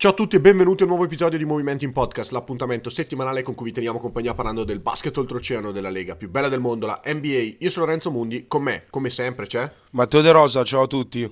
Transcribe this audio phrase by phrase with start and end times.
[0.00, 3.42] Ciao a tutti e benvenuti a un nuovo episodio di Movimenti in Podcast, l'appuntamento settimanale
[3.42, 6.86] con cui vi teniamo compagnia parlando del basket oltreoceano della Lega più bella del mondo,
[6.86, 7.56] la NBA.
[7.58, 11.30] Io sono Lorenzo Mundi, con me, come sempre, c'è Matteo De Rosa, ciao a tutti.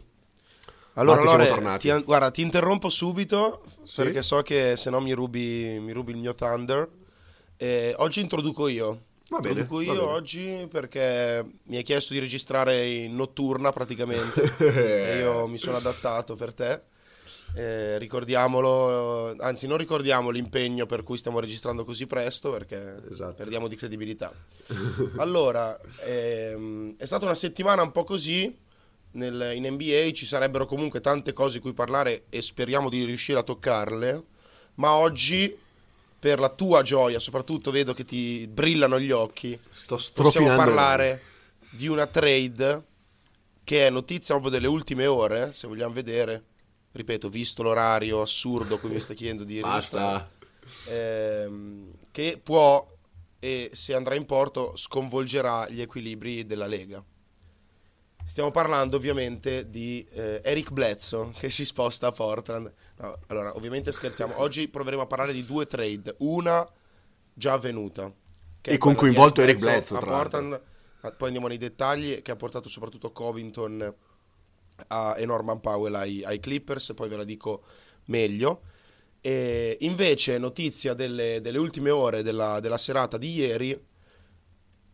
[0.93, 1.89] Allora, tornati.
[1.91, 4.03] ti, guarda, ti interrompo subito Sì?
[4.03, 6.87] perché so che se no mi rubi, mi rubi il mio Thunder.
[7.57, 8.99] Eh, oggi introduco io.
[9.31, 10.13] Va bene, Introduco io bene.
[10.13, 16.35] oggi perché mi hai chiesto di registrare in notturna praticamente e io mi sono adattato
[16.35, 16.83] per te.
[17.55, 23.35] Eh, ricordiamolo, anzi non ricordiamo l'impegno per cui stiamo registrando così presto perché Esatto.
[23.35, 24.33] perdiamo di credibilità.
[25.17, 28.55] Allora, ehm, è stata una settimana un po' così.
[29.13, 33.39] Nel- in NBA ci sarebbero comunque tante cose di cui parlare e speriamo di riuscire
[33.39, 34.23] a toccarle.
[34.75, 35.57] Ma oggi,
[36.19, 39.59] per la tua gioia, soprattutto vedo che ti brillano gli occhi.
[39.73, 41.23] Sto Possiamo parlare
[41.71, 42.83] di una trade
[43.65, 46.43] che è notizia proprio delle ultime ore, se vogliamo vedere.
[46.93, 50.29] Ripeto, visto l'orario assurdo a cui mi stai chiedendo di Basta.
[50.89, 52.87] ehm, che può
[53.39, 57.03] e se andrà in porto sconvolgerà gli equilibri della Lega.
[58.25, 62.73] Stiamo parlando ovviamente di eh, Eric Bledsoe che si sposta a Portland.
[62.97, 64.41] No, allora, ovviamente scherziamo.
[64.41, 66.15] Oggi proveremo a parlare di due trade.
[66.19, 66.67] Una
[67.33, 68.13] già avvenuta.
[68.61, 70.39] E con coinvolto Eric Bledsoe, a tra l'altro.
[70.41, 70.63] Portland.
[71.03, 73.95] Ah, Poi andiamo nei dettagli, che ha portato soprattutto Covington
[74.89, 77.65] a- e Norman Powell ai, ai Clippers, poi ve la dico
[78.07, 78.63] meglio.
[79.21, 83.79] E invece, notizia delle, delle ultime ore della, della serata di ieri,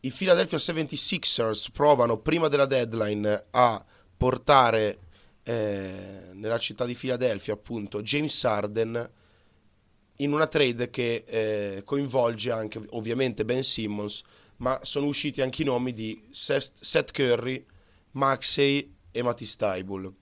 [0.00, 3.84] i Philadelphia 76ers provano prima della deadline a
[4.16, 4.98] portare
[5.42, 9.10] eh, nella città di Philadelphia appunto James Harden
[10.18, 14.22] in una trade che eh, coinvolge anche ovviamente Ben Simmons,
[14.58, 17.64] ma sono usciti anche i nomi di Seth Curry,
[18.12, 20.12] Maxey e Matisse Thybulle.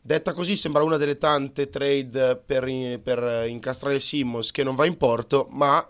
[0.00, 4.96] Detta così sembra una delle tante trade per, per incastrare Simmons che non va in
[4.96, 5.84] porto, ma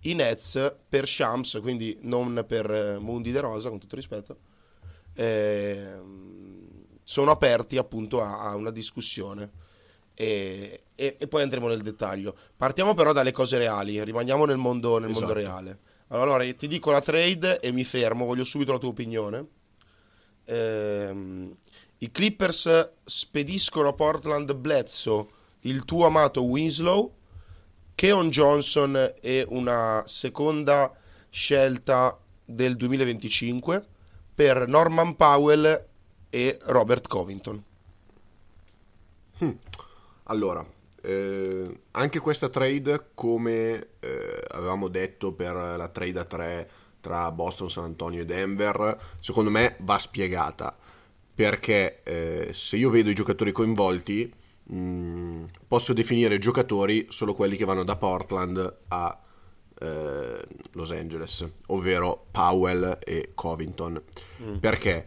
[0.00, 4.38] i Nets per Shams, quindi non per eh, Mundi De Rosa, con tutto rispetto,
[5.12, 6.66] ehm,
[7.02, 9.66] sono aperti appunto a, a una discussione.
[10.14, 12.34] E, e- e poi andremo nel dettaglio.
[12.56, 15.38] Partiamo però dalle cose reali, rimaniamo nel mondo, nel mondo Esatto.
[15.38, 15.78] reale.
[16.08, 19.46] Allora, allora, ti dico la trade e mi fermo, voglio subito la tua opinione.
[20.50, 21.54] Ehm,
[21.98, 25.26] I Clippers spediscono a Portland Bledsoe
[25.62, 27.12] il tuo amato Winslow,
[27.94, 30.92] Keon Johnson e una seconda
[31.28, 33.86] scelta del 2025
[34.34, 35.86] per Norman Powell
[36.30, 37.64] e Robert Covington.
[40.24, 40.64] Allora,
[41.02, 46.70] eh, anche questa trade, come eh, avevamo detto per la trade a 3
[47.00, 50.76] tra Boston, San Antonio e Denver, secondo me va spiegata.
[51.34, 54.32] Perché eh, se io vedo i giocatori coinvolti,
[54.64, 59.22] mh, posso definire giocatori solo quelli che vanno da Portland a
[59.80, 64.02] eh, Los Angeles, ovvero Powell e Covington.
[64.60, 65.06] Perché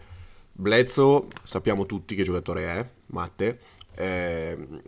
[0.54, 3.60] Bledsoe, sappiamo tutti che giocatore è, Matte,
[3.96, 4.82] ehm,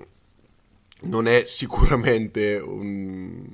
[1.01, 3.45] non è sicuramente un...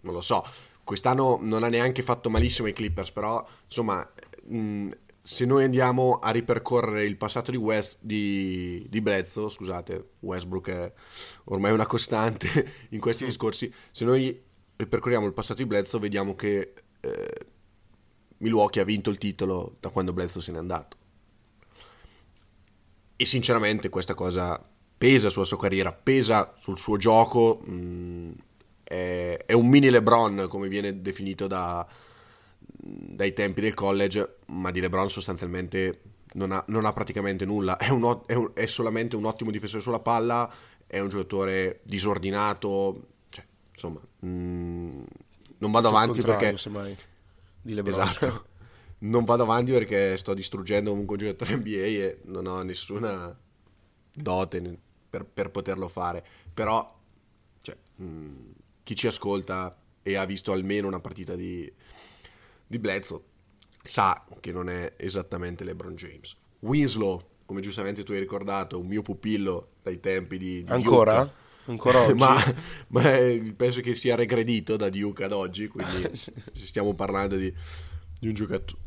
[0.00, 0.46] non lo so,
[0.84, 4.08] quest'anno non ha neanche fatto malissimo ai Clippers, però insomma,
[4.44, 4.90] mh,
[5.22, 10.92] se noi andiamo a ripercorrere il passato di, West, di, di Bledsoe, scusate, Westbrook è
[11.44, 14.38] ormai una costante in questi discorsi, se noi
[14.76, 17.46] ripercorriamo il passato di Bledsoe vediamo che eh,
[18.38, 20.96] Milwaukee ha vinto il titolo da quando Bledsoe se n'è andato.
[23.16, 24.62] E sinceramente questa cosa
[24.98, 28.32] pesa sulla sua carriera, pesa sul suo gioco, mh,
[28.94, 31.86] è, è un mini LeBron come viene definito da-
[32.66, 36.00] dai tempi del college, ma di LeBron sostanzialmente
[36.34, 39.82] non ha, non ha praticamente nulla, è, un è un- è solamente un ottimo difensore
[39.82, 40.52] sulla palla,
[40.86, 45.02] è un giocatore disordinato, cioè, insomma, mh,
[45.58, 46.56] non vado avanti perché...
[46.56, 46.96] semmai,
[47.62, 48.00] di LeBron.
[48.00, 48.46] Esatto.
[49.04, 53.36] Non vado avanti perché sto distruggendo comunque un giocatore NBA e non ho nessuna
[54.14, 54.78] dote
[55.10, 56.24] per, per poterlo fare.
[56.54, 56.98] Però,
[57.60, 58.53] cioè, mh,
[58.84, 61.70] chi ci ascolta e ha visto almeno una partita di,
[62.66, 63.20] di Bledsoe
[63.82, 66.36] sa che non è esattamente LeBron James.
[66.60, 71.22] Winslow, come giustamente tu hai ricordato, un mio pupillo dai tempi di, di Ancora?
[71.22, 71.42] Duke.
[71.66, 72.14] Ancora oggi?
[72.14, 72.34] ma,
[72.88, 76.10] ma eh, penso che sia regredito da Duke ad oggi, quindi
[76.52, 77.52] stiamo parlando di,
[78.20, 78.82] di un giocatore.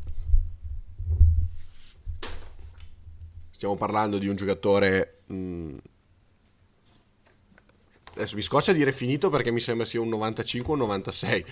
[3.50, 5.22] Stiamo parlando di un giocatore.
[5.26, 5.76] mh,
[8.18, 11.44] Adesso mi scoccia dire finito perché mi sembra sia un 95 o un 96.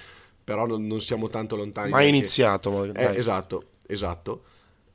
[0.42, 1.90] Però non, non siamo tanto lontani.
[1.90, 4.42] Ma è perché- iniziato, ma- Eh, esatto, esatto.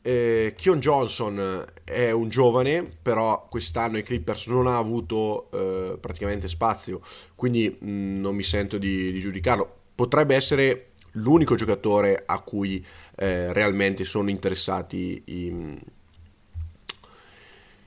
[0.02, 6.48] Eh, Keon Johnson è un giovane, però quest'anno i Clippers non ha avuto eh, praticamente
[6.48, 7.02] spazio,
[7.36, 9.70] quindi mh, non mi sento di, di, giudicarlo.
[9.94, 12.84] Potrebbe essere l'unico giocatore a cui
[13.18, 15.80] eh, realmente sono interessati i,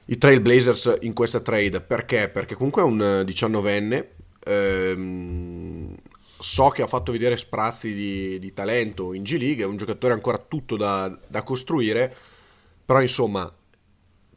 [0.07, 1.81] i Trailblazers in questa trade.
[1.81, 2.29] Perché?
[2.29, 4.07] Perché comunque è un 19enne.
[4.47, 5.95] Ehm,
[6.45, 10.13] so che ha fatto vedere sprazzi di, di, talento in G League, è un giocatore
[10.13, 12.15] ancora tutto da, da costruire,
[12.85, 13.51] però insomma,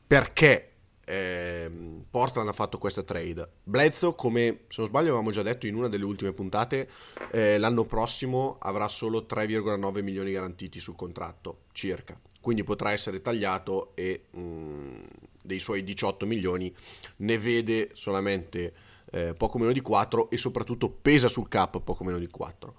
[0.07, 0.71] perché
[1.03, 1.69] eh,
[2.09, 3.49] Portland ha fatto questa trade?
[3.63, 6.89] Bledsoe, come se non sbaglio avevamo già detto in una delle ultime puntate,
[7.31, 13.91] eh, l'anno prossimo avrà solo 3,9 milioni garantiti sul contratto, circa, quindi potrà essere tagliato
[13.95, 15.03] e mh, mm,
[15.47, 16.71] dei suoi 18 milioni
[17.17, 18.73] ne vede solamente
[19.11, 22.75] eh, poco meno di 4 e soprattutto pesa sul cap poco meno di 4.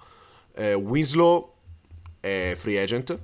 [0.54, 1.54] Eh, Winslow
[2.20, 3.18] è free agent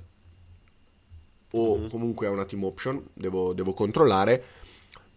[1.51, 1.89] o mm-hmm.
[1.89, 4.43] comunque è una team option, devo, devo controllare.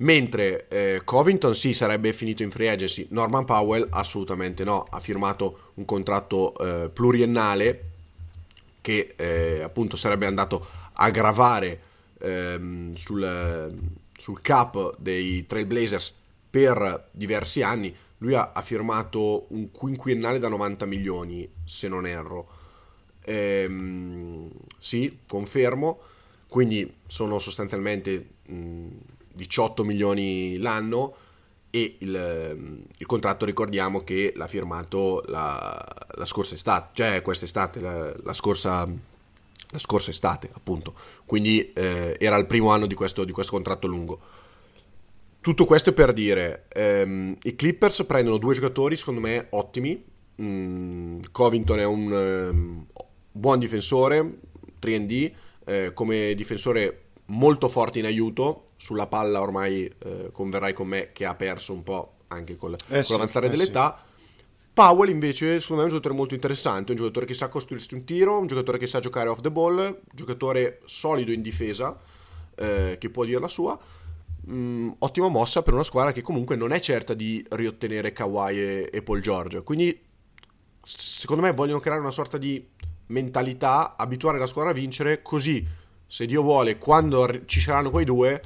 [0.00, 5.72] Mentre eh, Covington sì sarebbe finito in free agency, Norman Powell assolutamente no, ha firmato
[5.74, 7.84] un contratto eh, pluriennale
[8.80, 11.80] che eh, appunto sarebbe andato a gravare
[12.20, 13.74] ehm, sul,
[14.18, 16.14] sul cap dei Trailblazers
[16.50, 17.94] per diversi anni.
[18.18, 22.48] Lui ha, ha firmato un quinquennale da 90 milioni, se non erro.
[23.24, 26.00] Ehm, sì, confermo.
[26.48, 28.86] Quindi sono sostanzialmente mh,
[29.34, 31.14] 18 milioni l'anno
[31.70, 38.12] e il, il, contratto ricordiamo che l'ha firmato la, la scorsa estate, cioè quest'estate, la,
[38.22, 38.88] la, scorsa,
[39.68, 40.94] la scorsa estate appunto.
[41.28, 44.20] Quindi eh, era il primo anno di questo, di questo contratto lungo
[45.40, 50.04] tutto questo è per dire, ehm, i Clippers prendono due giocatori secondo me ottimi,
[50.42, 52.86] mm, Covington è un um,
[53.32, 54.40] buon difensore,
[54.80, 55.32] 3D,
[55.64, 61.24] eh, come difensore molto forte in aiuto, sulla palla ormai eh, converrai con me che
[61.24, 63.98] ha perso un po' anche col, eh con sì, l'avanzare eh dell'età.
[64.02, 64.06] Sì.
[64.78, 68.04] Powell invece secondo me è un giocatore molto interessante, un giocatore che sa costruirsi un
[68.04, 71.98] tiro, un giocatore che sa giocare off the ball, un giocatore solido in difesa,
[72.54, 73.76] eh, che può dire la sua
[74.48, 78.90] mm, ottima mossa per una squadra che comunque non è certa di riottenere Kawhi e,
[78.92, 79.64] e Paul George.
[79.64, 80.00] Quindi,
[80.84, 82.64] secondo me, vogliono creare una sorta di
[83.06, 85.66] mentalità, abituare la squadra a vincere, così,
[86.06, 88.42] se Dio vuole, quando ci saranno quei due,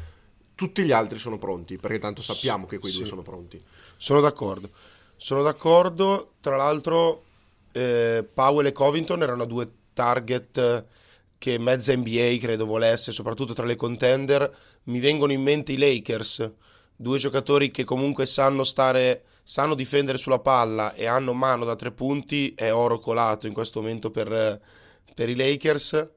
[0.55, 2.99] tutti gli altri sono pronti, perché tanto sappiamo che quei sì.
[3.01, 3.61] due sono pronti.
[3.99, 4.71] Sono d'accordo.
[5.23, 7.23] Sono d'accordo, tra l'altro
[7.71, 10.85] eh, Powell e Covington erano due target
[11.39, 14.53] che mezza NBA credo volesse, soprattutto tra le contender,
[14.87, 16.53] mi vengono in mente i Lakers,
[16.97, 21.93] due giocatori che comunque sanno stare, sanno difendere sulla palla e hanno mano da tre
[21.93, 24.61] punti, è oro colato in questo momento per,
[25.15, 26.09] per i Lakers.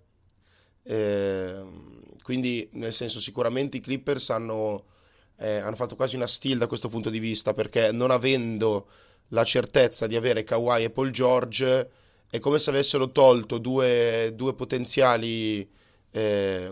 [0.81, 1.63] Eh,
[2.23, 4.85] quindi, nel senso, sicuramente i Clippers hanno,
[5.37, 8.87] eh, hanno fatto quasi una steal da questo punto di vista, perché non avendo
[9.29, 11.89] la certezza di avere Kawhi e Paul George
[12.29, 15.67] è come se avessero tolto due, due potenziali,
[16.11, 16.69] eh,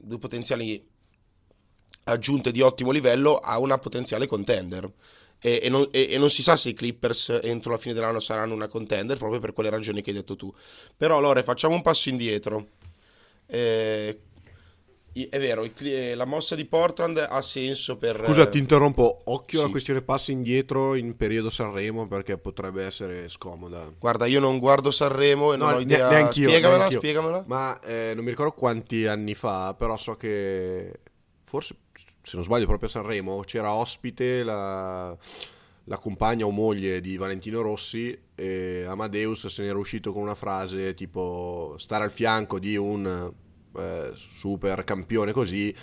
[0.00, 0.88] due potenziali
[2.04, 4.90] aggiunte di ottimo livello a una potenziale contender.
[5.44, 8.20] E, e, non, e, e, non, si sa se i Clippers entro la fine dell'anno
[8.20, 10.52] saranno una contender proprio per quelle ragioni che hai detto tu.
[10.96, 12.68] Però allora facciamo un passo indietro.
[13.46, 14.20] Eh,
[15.12, 18.22] è vero, eh, la mossa di Portland ha senso per...
[18.24, 19.20] Scusa, ti interrompo.
[19.24, 19.62] Occhio sì.
[19.64, 23.92] alla questione passi indietro in periodo Sanremo perché potrebbe essere scomoda.
[23.98, 26.08] Guarda, io non guardo Sanremo e non no, ho idea...
[26.08, 26.98] Neanch'io, spiegamela, neanch'io.
[26.98, 27.44] spiegamela.
[27.46, 31.00] Ma eh, non mi ricordo quanti anni fa, però so che
[31.44, 31.76] forse,
[32.22, 35.14] se non sbaglio, proprio a Sanremo c'era ospite la,
[35.84, 40.34] la compagna o moglie di Valentino Rossi e Amadeus se ne era uscito con una
[40.34, 43.30] frase tipo stare al fianco di un
[43.76, 45.74] eh, super campione così,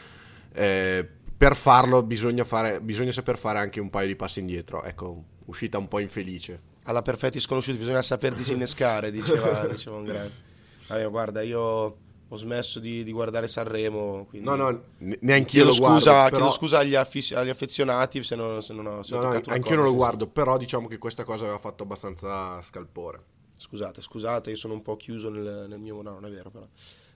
[0.53, 4.83] eh, per farlo bisogna, fare, bisogna saper fare anche un paio di passi indietro.
[4.83, 6.67] Ecco, uscita un po' infelice.
[6.83, 10.47] Alla perfetti sconosciuti bisogna saper disinnescare, diceva, diceva un grande.
[10.87, 11.97] Allora, guarda, io
[12.31, 14.25] ho smesso di, di guardare Sanremo.
[14.29, 14.47] Quindi...
[14.47, 14.81] No, no,
[15.21, 16.35] neanche io lo scusa, guardo.
[16.35, 19.69] Chiedo scusa agli, affi- agli, affezionati se non, se non ho, se no, no, Anche
[19.69, 20.31] io non lo guardo, sì.
[20.31, 23.23] però diciamo che questa cosa aveva fatto abbastanza scalpore.
[23.57, 26.01] Scusate, scusate, io sono un po' chiuso nel, nel mio...
[26.01, 26.67] No, non è vero però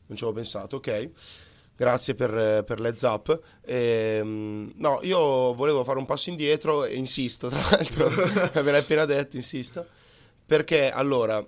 [0.07, 1.09] non ci avevo pensato, ok.
[1.75, 3.39] Grazie per, per l'heads up.
[3.61, 8.09] E, ehm, no, io volevo fare un passo indietro e insisto, tra l'altro,
[8.61, 9.85] me l'hai appena detto, insisto.
[10.45, 11.43] Perché allora,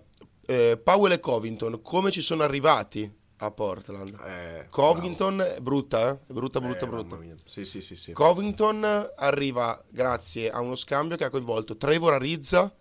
[0.45, 4.17] eh, Powell e Covington, come ci sono arrivati a Portland?
[4.25, 6.19] Eh, Covington è brutta, eh?
[6.27, 7.19] Brutta, brutta, eh, brutta.
[7.45, 8.13] Sì, sì, sì, sì.
[8.13, 12.74] Covington arriva grazie a uno scambio che ha coinvolto Trevor Arizza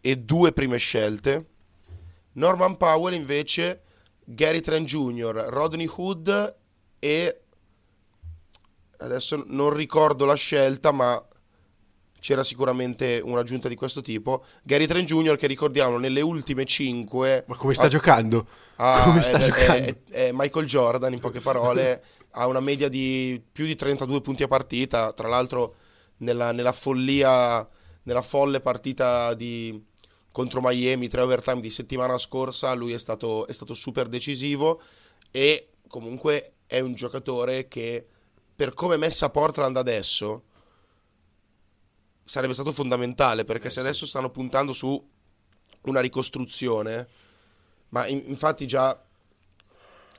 [0.00, 1.46] e due prime scelte.
[2.32, 3.82] Norman Powell invece
[4.30, 6.54] Gary Trent Jr., Rodney Hood
[6.98, 7.40] e
[8.98, 11.24] adesso non ricordo la scelta, ma
[12.20, 14.44] c'era sicuramente un'aggiunta di questo tipo.
[14.64, 15.36] Gary Trent Jr.
[15.36, 17.44] che ricordiamo nelle ultime 5...
[17.46, 18.46] Ma come sta ha, giocando?
[18.76, 19.72] Ha, come sta è, giocando?
[19.72, 24.42] È, è, Michael Jordan in poche parole, ha una media di più di 32 punti
[24.42, 25.76] a partita, tra l'altro
[26.18, 27.66] nella, nella follia,
[28.02, 29.82] nella folle partita di,
[30.32, 34.80] contro Miami, tre overtime di settimana scorsa, lui è stato, è stato super decisivo
[35.30, 38.06] e comunque è un giocatore che
[38.54, 40.42] per come è messa Portland adesso
[42.24, 45.02] sarebbe stato fondamentale perché eh, se adesso stanno puntando su
[45.82, 47.08] una ricostruzione,
[47.90, 49.00] ma in, infatti già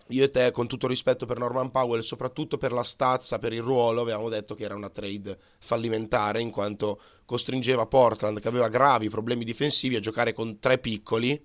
[0.10, 3.62] io e te, con tutto rispetto per Norman Powell, soprattutto per la stazza, per il
[3.62, 9.10] ruolo, avevamo detto che era una trade fallimentare in quanto costringeva Portland, che aveva gravi
[9.10, 11.40] problemi difensivi, a giocare con tre piccoli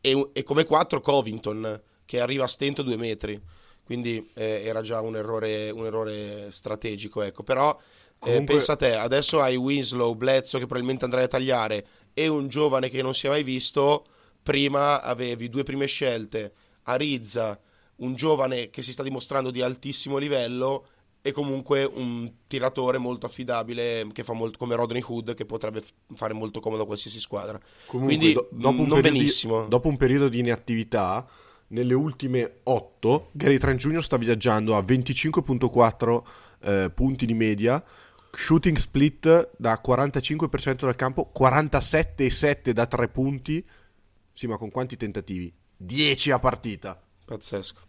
[0.00, 3.40] e, e come quattro Covington, che arriva a stento due metri.
[3.84, 7.42] Quindi eh, era già un errore, un errore strategico, ecco.
[7.42, 8.54] Però eh, Comunque...
[8.54, 12.88] pensa a te, adesso hai Winslow, Bledsoe che probabilmente andrai a tagliare e un giovane
[12.88, 14.04] che non si è mai visto.
[14.42, 16.52] Prima avevi due prime scelte,
[16.84, 17.60] Arizza,
[18.00, 20.86] un giovane che si sta dimostrando di altissimo livello
[21.22, 25.82] e comunque un tiratore molto affidabile che fa molto come Rodney Hood che potrebbe
[26.14, 27.60] fare molto comodo a qualsiasi squadra.
[27.86, 29.62] Comunque, Quindi do, dopo, un non benissimo.
[29.62, 31.26] Di, dopo un periodo di inattività,
[31.68, 34.02] nelle ultime 8, Gary Trent Jr.
[34.02, 36.22] sta viaggiando a 25.4
[36.62, 37.84] eh, punti di media
[38.32, 43.64] shooting split da 45% dal campo, 47,7 da 3 punti.
[44.32, 45.52] Sì, ma con quanti tentativi?
[45.76, 47.00] 10 a partita.
[47.24, 47.88] Pazzesco.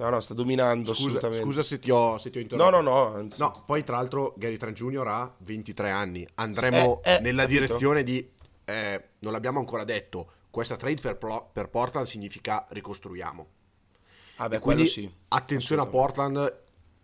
[0.00, 1.44] No, no, sta dominando scusa, assolutamente.
[1.44, 2.70] Scusa se ti ho, se ti ho interrotto.
[2.70, 3.14] No, no, no.
[3.14, 3.38] Anzi.
[3.38, 5.06] No, poi tra l'altro Gary Trent Jr.
[5.06, 6.26] ha 23 anni.
[6.36, 7.60] Andremo eh, eh, nella capito.
[7.60, 8.30] direzione di...
[8.64, 10.32] Eh, non l'abbiamo ancora detto.
[10.50, 11.18] Questa trade per,
[11.52, 13.46] per Portland significa ricostruiamo.
[14.36, 15.12] Ah beh, quindi sì.
[15.28, 16.60] attenzione a Portland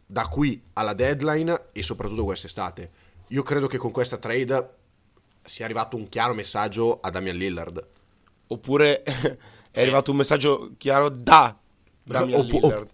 [0.06, 2.90] da qui alla deadline e soprattutto quest'estate.
[3.28, 4.74] Io credo che con questa trade
[5.44, 7.86] sia arrivato un chiaro messaggio a Damian Lillard.
[8.46, 9.02] Oppure
[9.70, 11.60] è arrivato un messaggio chiaro da
[12.06, 12.88] Damian Opp- Lillard.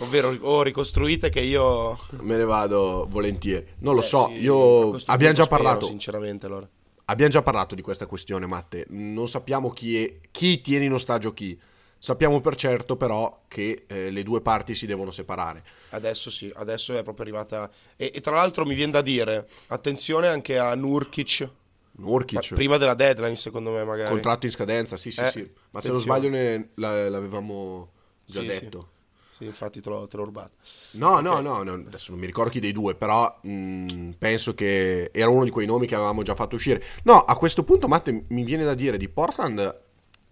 [0.00, 3.66] Ovvero o ricostruite che io me ne vado volentieri.
[3.78, 6.68] Non lo so, sì, io abbiamo già spero, parlato sinceramente allora.
[7.06, 8.84] Abbiamo già parlato di questa questione, Matte.
[8.90, 11.58] Non sappiamo chi, è, chi tiene in ostaggio chi.
[12.00, 15.64] Sappiamo per certo però che eh, le due parti si devono separare.
[15.90, 17.70] Adesso sì, adesso è proprio arrivata...
[17.96, 21.50] E, e tra l'altro mi viene da dire, attenzione anche a Nurkic.
[21.92, 22.54] Nurkic.
[22.54, 24.10] prima della deadline secondo me magari.
[24.10, 25.50] Contratto in scadenza, sì sì eh, sì.
[25.70, 25.80] Ma attenzione.
[25.80, 27.90] se non sbaglio ne, l'avevamo
[28.28, 28.88] già sì, detto.
[29.30, 29.36] Sì.
[29.38, 29.44] sì.
[29.44, 30.56] infatti te l'ho, te l'ho rubato.
[30.92, 31.22] No, okay.
[31.22, 35.10] no, no, no, adesso non mi ricordo chi dei due, però mh, mm, penso che
[35.12, 36.82] era uno di quei nomi che avevamo già fatto uscire.
[37.04, 39.80] No, a questo punto, Matte, mi viene da dire di Portland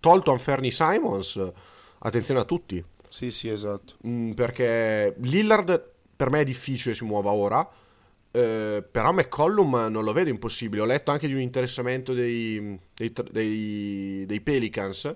[0.01, 1.41] tolto Anferni Simons,
[1.99, 2.85] attenzione a tutti.
[3.09, 3.95] Sì, sì, esatto.
[4.07, 7.69] Mm, perché Lillard per me è difficile si muova ora.
[8.31, 10.83] Eh, però McCollum non lo vedo impossibile.
[10.83, 15.15] Ho letto anche di un interessamento dei, dei, dei, dei Pelicans.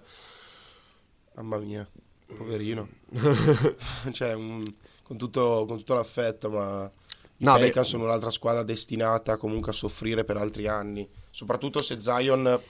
[1.35, 1.89] Mamma mia,
[2.37, 2.89] poverino.
[4.13, 4.71] cioè, un,
[5.03, 6.91] con, tutto, con, tutto, l'affetto, ma
[7.37, 11.09] i no, Pelicans beh, sono un'altra squadra destinata comunque a soffrire per altri anni.
[11.31, 12.61] Soprattutto se Zion.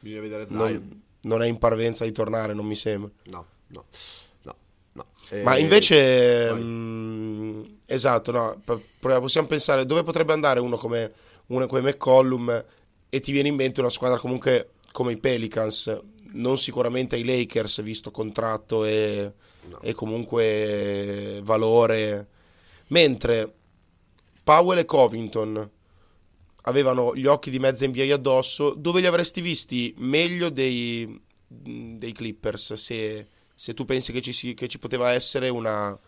[0.00, 0.58] Bisogna vedere Zion.
[0.58, 3.10] Non, non è in parvenza di tornare, non mi sembra.
[3.24, 3.84] No, no.
[4.42, 4.56] no,
[4.92, 5.06] no.
[5.42, 8.62] Ma eh, invece, mh, mm, esatto, no,
[8.98, 11.12] possiamo pensare dove potrebbe andare uno come,
[11.46, 12.64] uno come McCollum
[13.10, 15.96] e ti viene in mente una squadra comunque come i Pelicans,
[16.32, 19.32] non sicuramente i Lakers, visto contratto e,
[19.68, 19.80] no.
[19.80, 22.28] e comunque valore,
[22.88, 23.54] mentre
[24.44, 25.70] Powell e Covington
[26.62, 32.74] avevano gli occhi di mezza NBA addosso, dove li avresti visti meglio dei, dei Clippers
[32.74, 35.98] se, se, tu pensi che ci, si, che ci poteva essere una,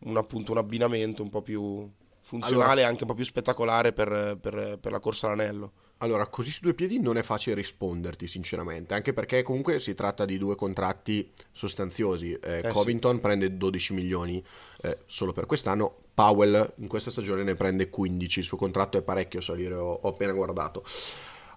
[0.00, 1.88] un, appunto, un abbinamento un po' più
[2.20, 5.72] funzionale allora, e anche un po' più spettacolare per, per, per la corsa all'anello.
[6.02, 10.24] Allora, così su due piedi non è facile risponderti, sinceramente, anche perché comunque si tratta
[10.24, 12.32] di due contratti sostanziosi.
[12.42, 13.20] Eh, eh Covington sì.
[13.20, 14.44] prende 12 milioni
[14.82, 19.02] eh, solo per quest'anno, Powell in questa stagione ne prende 15, il suo contratto è
[19.02, 20.84] parecchio salire, ho, ho appena guardato.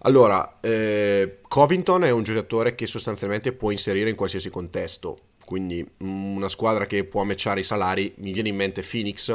[0.01, 6.35] Allora, eh, Covington è un giocatore che sostanzialmente può inserire in qualsiasi contesto, quindi mm,
[6.35, 9.29] una squadra che può matchare i salari, mi viene in mente Phoenix,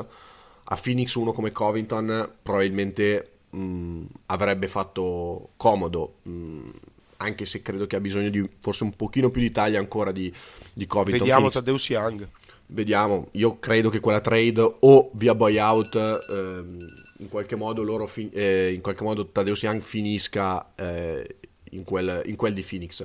[0.72, 6.70] a Phoenix uno come Covington probabilmente mh, mm, avrebbe fatto comodo, mh, mm,
[7.18, 10.32] anche se credo che ha bisogno di forse un pochino più di taglia ancora di,
[10.72, 11.26] di Covington.
[11.26, 11.48] Vediamo.
[11.48, 12.28] Tadeusz Young.
[12.66, 15.96] Vediamo, io credo che quella trade o via buyout
[16.30, 21.36] ehm, in qualche modo loro fi- eh, in qualche modo Tadeusz Young finisca eh,
[21.70, 23.04] in, quel, in quel di Phoenix.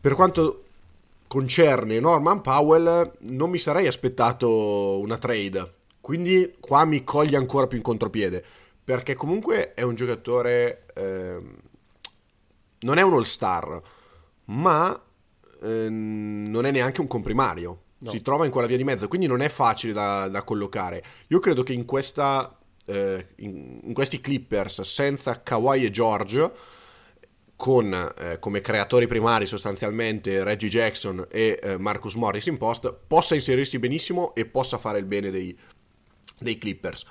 [0.00, 0.64] Per quanto
[1.26, 5.72] concerne Norman Powell, non mi sarei aspettato una trade.
[6.00, 8.44] Quindi qua mi coglie ancora più in contropiede.
[8.84, 10.86] Perché comunque è un giocatore.
[10.94, 11.40] Eh,
[12.80, 13.80] non è un all-star,
[14.46, 15.02] ma
[15.62, 17.80] eh, non è neanche un comprimario.
[17.98, 18.10] No.
[18.10, 21.02] Si trova in quella via di mezzo, quindi non è facile da, da collocare.
[21.28, 26.52] Io credo che in, questa, eh, in, in questi Clippers, senza Kawhi e George
[27.56, 33.34] con eh, come creatori primari sostanzialmente Reggie Jackson e eh, Marcus Morris in post, possa
[33.34, 35.56] inserirsi benissimo e possa fare il bene dei,
[36.38, 37.04] dei Clippers.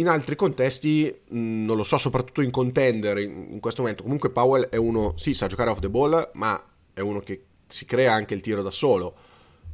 [0.00, 4.70] In altri contesti, mm, non lo so, soprattutto in contender in, questo momento, comunque Powell
[4.70, 6.62] è uno, sì, sa giocare off the ball, ma
[6.94, 9.14] è uno che si crea anche il tiro da solo.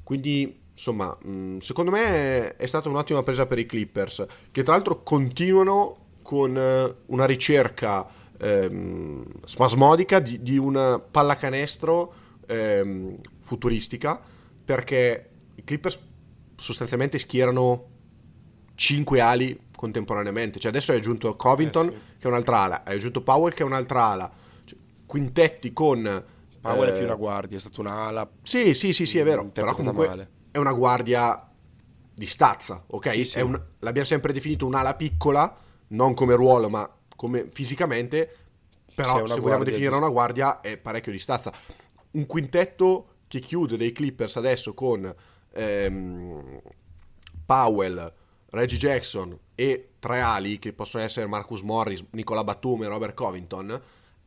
[0.03, 5.05] Quindi, insomma, mm, secondo me è stata un'ottima presa per i Clippers, che tra l'altro
[5.05, 8.05] continuano con uh, una ricerca
[8.41, 12.15] ehm, spasmodica di, di, una pallacanestro
[12.47, 14.21] ehm, futuristica,
[14.65, 16.01] perché i Clippers
[16.57, 17.95] sostanzialmente schierano
[18.75, 20.59] 5 ali contemporaneamente.
[20.59, 21.99] Cioè adesso è aggiunto Covington, eh sì.
[22.19, 24.33] che è un'altra ala, è aggiunto Powell, che è un'altra ala.
[24.65, 26.25] Cioè, quintetti con...
[26.61, 26.93] Powell eh...
[26.93, 28.29] è più una guardia, è stata un'ala.
[28.43, 29.45] Sì, sì, sì, sì, è vero.
[29.53, 30.31] Però comunque male.
[30.51, 31.49] è una guardia
[32.13, 33.11] di stazza, ok?
[33.11, 33.41] Sì, sì.
[33.41, 33.63] Un...
[33.81, 35.57] L'abbiamo sempre definito un'ala piccola,
[35.89, 38.37] non come ruolo, ma come fisicamente.
[38.95, 39.97] Però se vogliamo definire di...
[39.97, 41.53] una guardia è parecchio di stazza.
[42.13, 45.15] Un quintetto che chiude dei Clippers adesso con
[45.53, 46.61] ehm,
[47.45, 48.13] Powell,
[48.51, 53.81] Reggie Jackson e tre ali, che possono essere Marcus Morris, Nicola Batum e Robert Covington,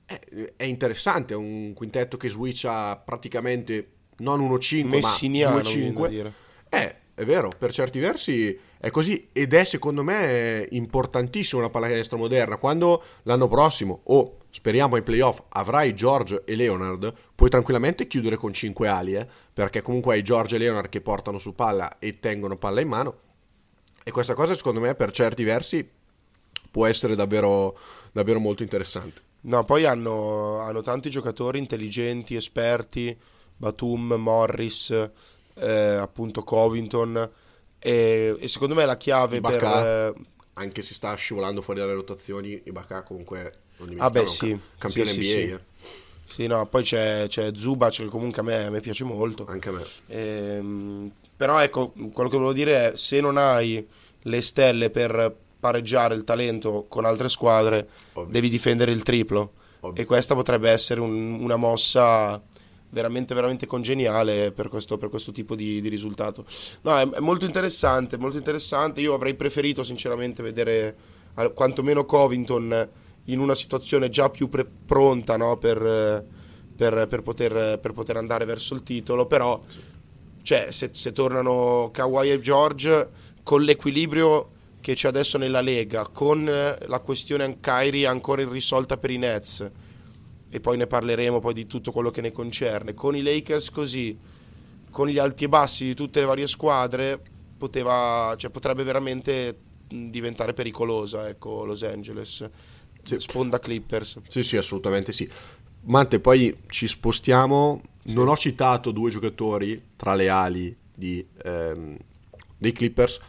[0.05, 0.19] è,
[0.55, 6.31] è interessante, è un quintetto che switcha praticamente non 1-5 Messiniano, ma 2-5.
[6.69, 12.17] Eh, è vero, per certi versi è così ed è secondo me importantissimo la pallacanestro
[12.17, 12.57] moderna.
[12.57, 18.53] Quando l'anno prossimo o speriamo ai playoff avrai George e Leonard, puoi tranquillamente chiudere con
[18.53, 19.27] 5 ali, eh?
[19.53, 23.15] perché comunque hai George e Leonard che portano su palla e tengono palla in mano
[24.09, 25.87] e questa cosa secondo me per certi versi
[26.69, 27.77] può essere davvero,
[28.11, 29.21] davvero molto interessante.
[29.41, 33.17] No, poi hanno, hanno tanti giocatori intelligenti, esperti,
[33.55, 35.09] Batum, Morris,
[35.53, 37.29] eh, appunto Covington
[37.77, 40.15] e, e, secondo me la chiave Ibaka, per...
[40.17, 40.21] Eh...
[40.53, 44.59] Anche se sta scivolando fuori dalle rotazioni, Ibaka comunque non ah beh, sì.
[44.77, 45.23] campione sì, NBA.
[45.23, 45.51] Sì, sì.
[45.51, 45.59] Eh.
[46.25, 49.45] sì, no, poi c'è, c'è Zubac che comunque a me, a me, piace molto.
[49.47, 49.85] Anche a me.
[50.07, 53.87] Ehm, però ecco, quello che volevo dire è se non hai
[54.23, 58.29] le stelle per pareggiare il talento con altre squadre, Ovvio.
[58.29, 59.53] devi difendere il triplo.
[59.79, 60.01] Ovvio.
[60.01, 62.43] E questa potrebbe essere un, una mossa
[62.89, 66.43] veramente, veramente congeniale per questo, per questo tipo di, di, risultato.
[66.81, 68.99] No, è, è, molto interessante, molto interessante.
[68.99, 70.93] Io avrei preferito sinceramente vedere
[71.53, 72.89] quantomeno Covington
[73.23, 75.77] in una situazione già più pre- pronta no, per,
[76.75, 79.57] per, per, poter, per, poter, andare verso il titolo, però
[80.41, 83.09] cioè, se, se tornano Kawhi e George
[83.43, 89.17] con l'equilibrio che c'è adesso nella Lega, con la questione Kyrie ancora irrisolta per i
[89.17, 89.69] Nets,
[90.49, 94.17] e poi ne parleremo poi di tutto quello che ne concerne, con i Lakers così,
[94.89, 97.21] con gli alti e bassi di tutte le varie squadre,
[97.57, 102.49] poteva, cioè, potrebbe veramente diventare pericolosa, ecco, Los Angeles.
[103.01, 103.17] Sì.
[103.17, 104.19] Sponda Clippers.
[104.27, 105.27] Sì, sì, assolutamente sì.
[105.81, 108.13] Mante, poi ci spostiamo sì.
[108.15, 111.97] Non ho citato due giocatori tra le ali di, ehm,
[112.57, 113.19] dei Clippers,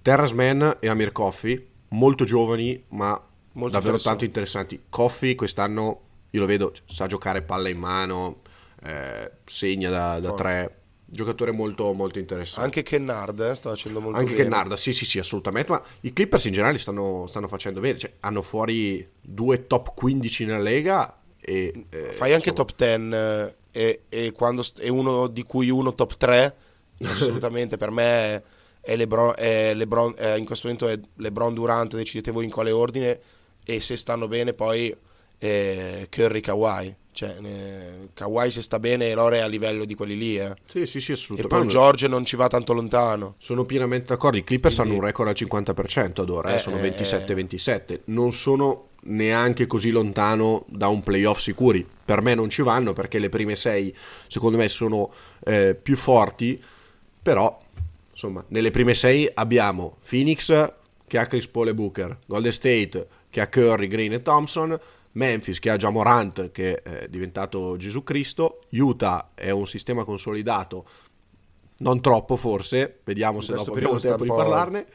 [0.00, 3.20] Terrace Mann e Amir Coffey, molto giovani ma
[3.52, 4.82] molto davvero tanto interessanti.
[4.88, 8.42] Coffey quest'anno, io lo vedo, sa giocare palla in mano,
[8.84, 12.64] eh, segna da, da tre, giocatore molto, molto interessante.
[12.64, 14.44] Anche Kennard eh, sta facendo molto Anche bene.
[14.44, 15.72] Anche Kennard, sì, sì, sì, assolutamente.
[15.72, 17.98] Ma i Clippers in generale stanno, stanno facendo bene.
[17.98, 21.17] Cioè, hanno fuori due top 15 nella Lega.
[21.48, 22.68] E, eh, Fai anche insomma...
[22.68, 26.56] top 10 e, e, quando, e uno di cui uno top 3
[27.04, 28.42] assolutamente per me
[28.80, 32.70] è Lebron, è Lebron è in questo momento è Lebron Durant decidete voi in quale
[32.70, 33.20] ordine
[33.64, 34.94] e se stanno bene poi
[35.38, 36.94] è Curry Kawhi.
[37.18, 40.54] Cioè, eh, Kawhi se sta bene l'ora è a livello di quelli lì eh.
[40.70, 41.56] sì sì sì assolutamente.
[41.56, 43.34] e poi George non ci va tanto lontano.
[43.38, 44.36] Sono pienamente d'accordo.
[44.36, 44.92] I Clippers Quindi...
[44.92, 48.00] hanno un record al 50% ad ora eh, eh, sono 27-27 eh.
[48.04, 51.86] non sono neanche così lontano da un playoff sicuri.
[52.04, 53.94] Per me non ci vanno perché le prime sei
[54.28, 55.12] secondo me sono
[55.44, 56.62] eh, più forti,
[57.20, 57.60] però
[58.12, 60.72] insomma nelle prime sei abbiamo Phoenix
[61.06, 64.78] che ha Chris Paul e Booker, Golden State che ha Curry, Green e Thompson,
[65.12, 70.86] Memphis che ha già Morant che è diventato Gesù Cristo, Utah è un sistema consolidato,
[71.78, 74.86] non troppo forse, vediamo se dopo abbiamo tempo di parlarne,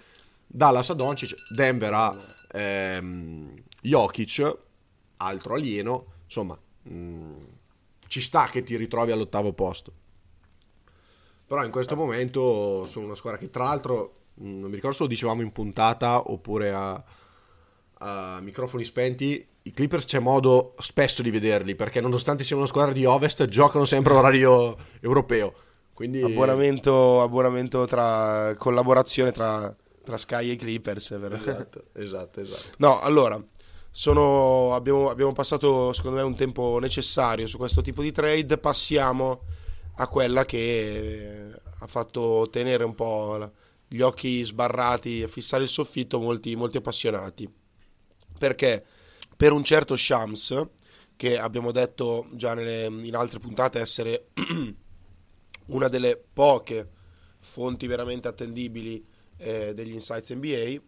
[0.46, 4.58] Dallas a Doncic, Denver ha ehm, Jokic,
[5.18, 7.44] altro alieno, insomma, mh, mm,
[8.08, 9.94] ci sta che ti ritrovi all'ottavo posto.
[11.46, 15.04] Però in questo momento sono una squadra che tra l'altro, mh, non mi ricordo se
[15.04, 17.04] lo dicevamo in puntata oppure a,
[18.04, 22.92] a microfoni spenti, i Clippers c'è modo spesso di vederli perché nonostante siano una squadra
[22.92, 25.54] di Ovest giocano sempre a orario europeo.
[25.94, 26.22] Quindi...
[26.22, 31.18] Abbonamento, abbonamento tra collaborazione tra, tra Sky e Clippers.
[31.18, 31.36] vero?
[31.36, 32.76] Esatto, esatto, esatto.
[32.80, 33.42] No, allora,
[33.90, 39.42] sono- abbiamo, abbiamo passato secondo me un tempo necessario su questo tipo di trade, passiamo
[39.96, 43.52] a quella che ha fatto tenere un po'
[43.88, 47.62] gli occhi sbarrati e fissare il soffitto molti, molti appassionati.
[48.44, 48.84] Perché
[49.38, 50.68] per un certo Shams,
[51.16, 54.32] che abbiamo detto già nelle- in altre puntate essere
[55.68, 56.90] una delle poche
[57.40, 59.02] fonti veramente attendibili
[59.38, 60.82] eh, degli insights NBA,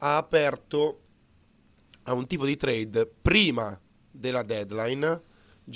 [0.00, 1.00] ha aperto
[2.02, 5.22] a un tipo di trade prima della deadline,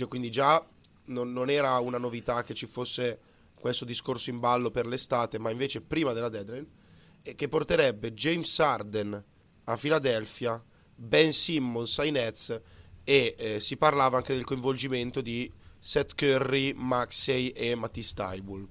[0.07, 0.62] quindi già
[1.07, 3.18] non, non era una novità che ci fosse
[3.55, 6.66] questo discorso in ballo per l'estate, ma invece prima della deadline,
[7.23, 9.25] e che porterebbe James Harden
[9.64, 10.62] a Philadelphia,
[10.94, 12.61] Ben Simmons ai Nets
[13.04, 18.68] e eh, si parlava anche del coinvolgimento di Seth Curry, Maxey e Matisse Thybulle.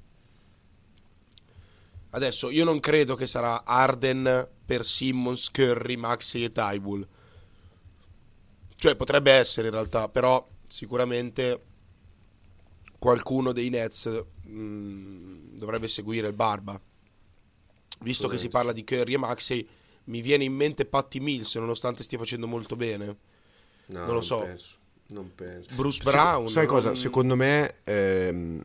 [2.11, 7.07] Adesso io non credo che sarà Arden per Simmons, Curry, Maxey e Tybul.
[8.75, 11.61] Cioè potrebbe essere in realtà, però sicuramente
[12.99, 16.79] qualcuno dei Nets mh, dovrebbe seguire il Barba.
[18.01, 19.67] Visto che si parla di Curry e Maxey,
[20.05, 23.05] mi viene in mente Patty Mills, nonostante stia facendo molto bene.
[23.87, 24.39] No, Non lo so.
[24.39, 24.75] Penso,
[25.07, 25.69] non penso.
[25.75, 26.49] Bruce Brown.
[26.49, 26.87] sai cosa?
[26.87, 28.61] non- Secondo me ehm,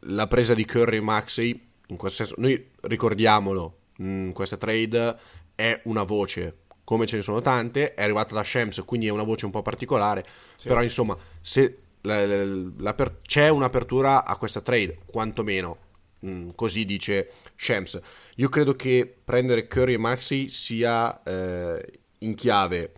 [0.00, 5.16] la presa di Curry e Maxey, in questo senso, noi ricordiamolo, mh, questa trade
[5.54, 9.22] è una voce, come ce ne sono tante, è arrivata da Shams, quindi è una
[9.24, 10.68] voce un po' particolare, Sì.
[10.68, 12.44] però insomma, se la- la-
[12.78, 15.78] l'aper- c'è un'apertura a questa trade, quantomeno
[16.20, 18.00] mh, così dice Shams.
[18.36, 22.92] Io credo che prendere Curry e Maxey sia eh, in chiave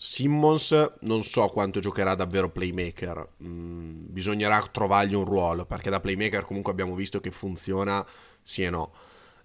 [0.00, 6.44] Simmons non so quanto giocherà davvero playmaker, Mm, bisognerà trovargli un ruolo perché da playmaker
[6.44, 8.04] comunque abbiamo visto che funziona
[8.42, 8.92] sì e no.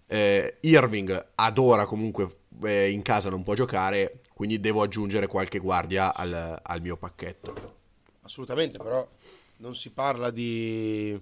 [0.07, 2.27] Eh, Irving ad ora comunque
[2.63, 7.71] eh, in casa non può giocare, quindi devo aggiungere qualche guardia al, al mio pacchetto.
[8.21, 9.07] Assolutamente, però
[9.57, 11.19] non si parla di,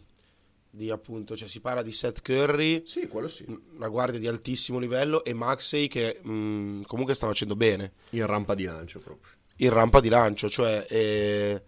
[0.73, 3.45] di appunto, cioè si parla di Seth Curry, Sì, quello sì.
[3.75, 7.91] una guardia di altissimo livello, e Maxey che mh, comunque sta facendo bene.
[8.11, 9.31] In rampa di lancio proprio.
[9.57, 11.61] in rampa di lancio, cioè eh,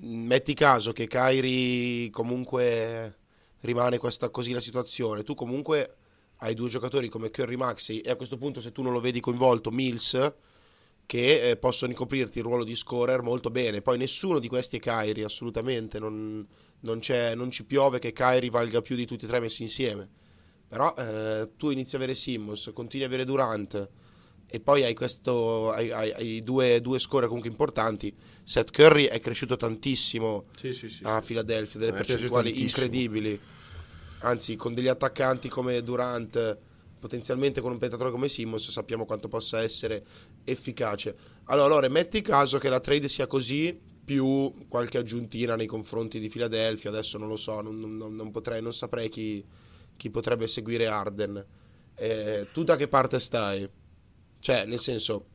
[0.00, 3.18] metti caso che Kairi comunque
[3.60, 5.96] rimane questa così la situazione, tu comunque
[6.38, 9.20] hai due giocatori come Curry Maxi e a questo punto se tu non lo vedi
[9.20, 10.34] coinvolto Mills
[11.06, 14.80] che eh, possono ricoprirti il ruolo di scorer molto bene, poi nessuno di questi è
[14.80, 16.44] Kairi assolutamente, non,
[16.82, 20.08] non c'è- non ci piove che Kairi valga più di tutti e tre messi insieme,
[20.68, 23.88] però eh, tu inizi a avere Simmons, continui a avere Durant,
[24.54, 28.14] e poi hai, questo, hai, hai- hai due, due score comunque importanti.
[28.44, 31.00] Seth Curry è cresciuto tantissimo Sì, sì, sì.
[31.04, 33.40] a Philadelphia, delle percentuali incredibili.
[34.20, 36.58] Anzi, con degli attaccanti come Durant,
[36.98, 40.04] potenzialmente con un pentatore come Simmons, sappiamo quanto possa essere
[40.44, 41.16] efficace.
[41.44, 46.28] Allora, allora, metti caso che la trade sia così, più qualche aggiuntina nei confronti di
[46.28, 49.44] Philadelphia, adesso non lo so, non, non- non potrei, non saprei chi,
[49.96, 51.44] chi potrebbe seguire Arden.
[51.94, 53.68] Eh, tu da che parte stai?
[54.38, 55.26] Cioè, nel senso,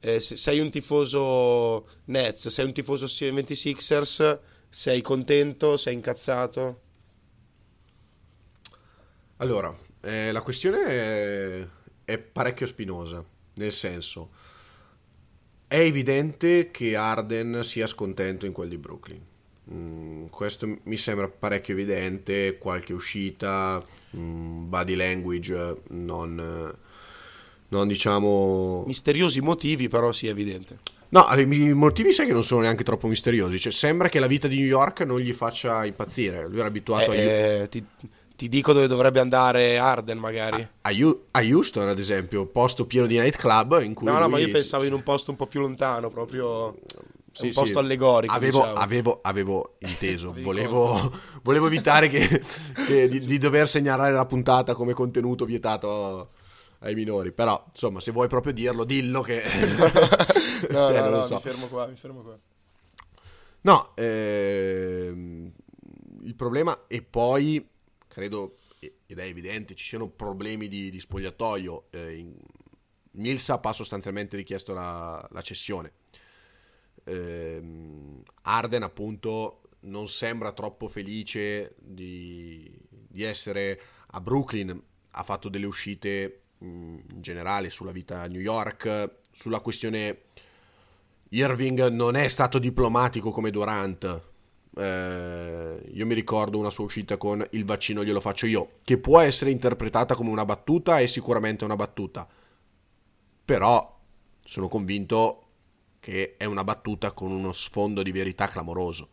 [0.00, 6.80] eh, se sei un tifoso Nets, sei un tifoso 76ers, sei contento, sei incazzato?
[9.36, 11.66] Allora, eh, la questione è,
[12.04, 14.30] è parecchio spinosa, nel senso,
[15.72, 19.20] è evidente che Arden sia scontento in quel di Brooklyn.
[19.72, 23.82] Mm, questo mi sembra parecchio evidente, qualche uscita,
[24.14, 26.76] mm, body language, non,
[27.68, 28.84] non diciamo...
[28.86, 30.76] Misteriosi motivi, però sì, è evidente.
[31.08, 34.48] No, i motivi sai che non sono neanche troppo misteriosi, cioè sembra che la vita
[34.48, 37.14] di New York non gli faccia impazzire, lui era abituato a...
[37.14, 37.82] Eh, eh, ti,
[38.42, 40.66] ti dico dove dovrebbe andare Arden, magari.
[40.80, 44.50] A, a Houston, ad esempio, posto pieno di nightclub in cui No, no, ma io
[44.50, 46.76] pensavo in un posto un po' più lontano, proprio
[47.30, 47.60] Sì, un sì.
[47.60, 48.34] posto allegorico.
[48.34, 48.78] Avevo, diciamo.
[48.80, 51.12] avevo, avevo inteso, volevo,
[51.44, 52.42] volevo evitare che,
[52.84, 56.30] che di, di dover segnalare la puntata come contenuto vietato
[56.80, 59.40] ai minori, però insomma se vuoi proprio dirlo, dillo che...
[60.68, 61.34] no, Cioè, no, no, so.
[61.34, 62.36] mi fermo qua, mi fermo qua.
[63.60, 65.52] No, ehm,
[66.24, 67.70] il problema e poi
[68.12, 71.86] credo, ed è evidente, ci siano problemi di, di spogliatoio.
[71.90, 72.36] Eh, in-
[73.12, 75.92] Millsap ha sostanzialmente richiesto la, la cessione.
[77.04, 85.66] Ehm, Arden appunto non sembra troppo felice di, di essere a Brooklyn, ha fatto delle
[85.66, 90.22] uscite in generale sulla vita a New York, sulla questione
[91.30, 94.30] Irving non è stato diplomatico come Durant.
[94.74, 99.20] Eh, io mi ricordo una sua uscita con il vaccino glielo faccio io, che può
[99.20, 102.26] essere interpretata come una battuta, è sicuramente una battuta.
[103.44, 104.00] Però
[104.44, 105.38] sono convinto
[106.00, 109.08] che è una battuta con uno sfondo di verità clamoroso.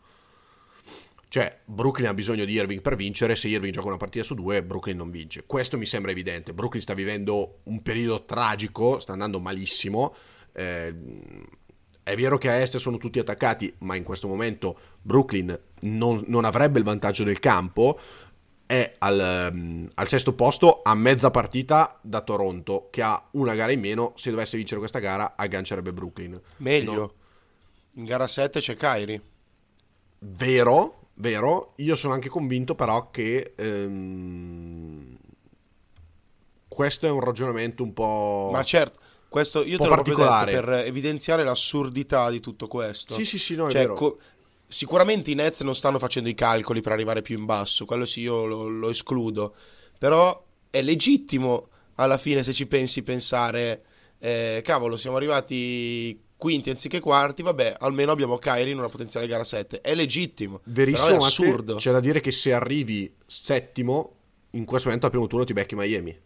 [1.27, 4.63] Cioè, Brooklyn ha bisogno di Irving per vincere, se Irving gioca una partita su due,
[4.63, 5.43] Brooklyn non vince.
[5.45, 6.53] Questo mi sembra evidente.
[6.53, 10.15] Brooklyn sta vivendo un periodo tragico, sta andando malissimo.
[10.51, 10.95] Eh,
[12.09, 16.43] è vero che a est sono tutti attaccati, ma in questo momento Brooklyn non, non
[16.43, 17.99] avrebbe il vantaggio del campo.
[18.65, 23.71] È al, um, al, sesto posto a mezza partita da Toronto, che ha una gara
[23.71, 24.13] in meno.
[24.15, 26.39] Se dovesse vincere questa gara, aggancerebbe Brooklyn.
[26.57, 26.93] Meglio.
[26.95, 27.13] No.
[27.95, 29.21] In gara 7 c'è Kyrie.
[30.19, 31.73] Vero, vero.
[31.77, 33.53] Io sono anche convinto però che...
[33.59, 35.15] Um,
[36.67, 38.49] questo è un ragionamento un po'...
[38.51, 43.13] Ma certo, questo io te l'ho particolare per evidenziare l'assurdità di tutto questo.
[43.13, 44.17] Sì, sì, sì, no, cioè, co-
[44.67, 48.21] sicuramente i Nets non stanno facendo i calcoli per arrivare più in basso, quello sì
[48.21, 49.55] io lo, lo escludo,
[49.97, 53.83] però è legittimo alla fine se ci pensi pensare
[54.19, 59.43] eh, cavolo, siamo arrivati quinti anziché quarti, vabbè, almeno abbiamo Kyrie in una potenziale gara
[59.43, 59.81] 7.
[59.81, 61.75] È legittimo, Verissimo, è assurdo.
[61.75, 64.15] C'è da dire che se arrivi settimo,
[64.51, 66.17] in questo momento al primo turno ti becchi Miami.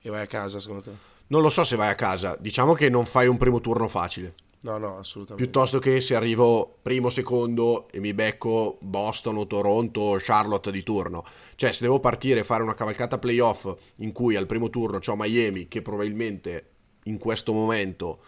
[0.00, 0.90] E vai a casa, secondo te?
[1.28, 4.32] Non lo so se vai a casa, diciamo che non fai un primo turno facile.
[4.60, 5.48] No, no, assolutamente.
[5.48, 10.82] Piuttosto che se arrivo primo, secondo e mi becco Boston o Toronto o Charlotte di
[10.82, 11.24] turno.
[11.54, 15.16] Cioè, se devo partire e fare una cavalcata playoff in cui al primo turno ho
[15.16, 16.70] Miami, che probabilmente
[17.04, 18.18] in questo momento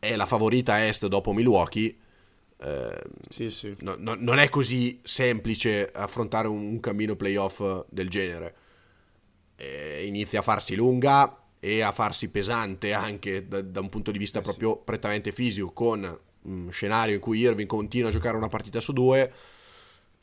[0.00, 1.96] è la favorita a est dopo Milwaukee,
[2.60, 3.76] eh, sì, sì.
[3.80, 8.54] No, no, non è così semplice affrontare un, un cammino playoff del genere.
[9.54, 14.18] Eh, inizia a farsi lunga e a farsi pesante anche da, da un punto di
[14.18, 14.80] vista eh proprio sì.
[14.84, 19.32] prettamente fisico con un scenario in cui Irving continua a giocare una partita su due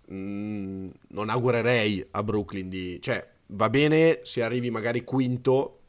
[0.06, 5.80] mh, mm, non augurerei a Brooklyn di cioè va bene se arrivi magari quinto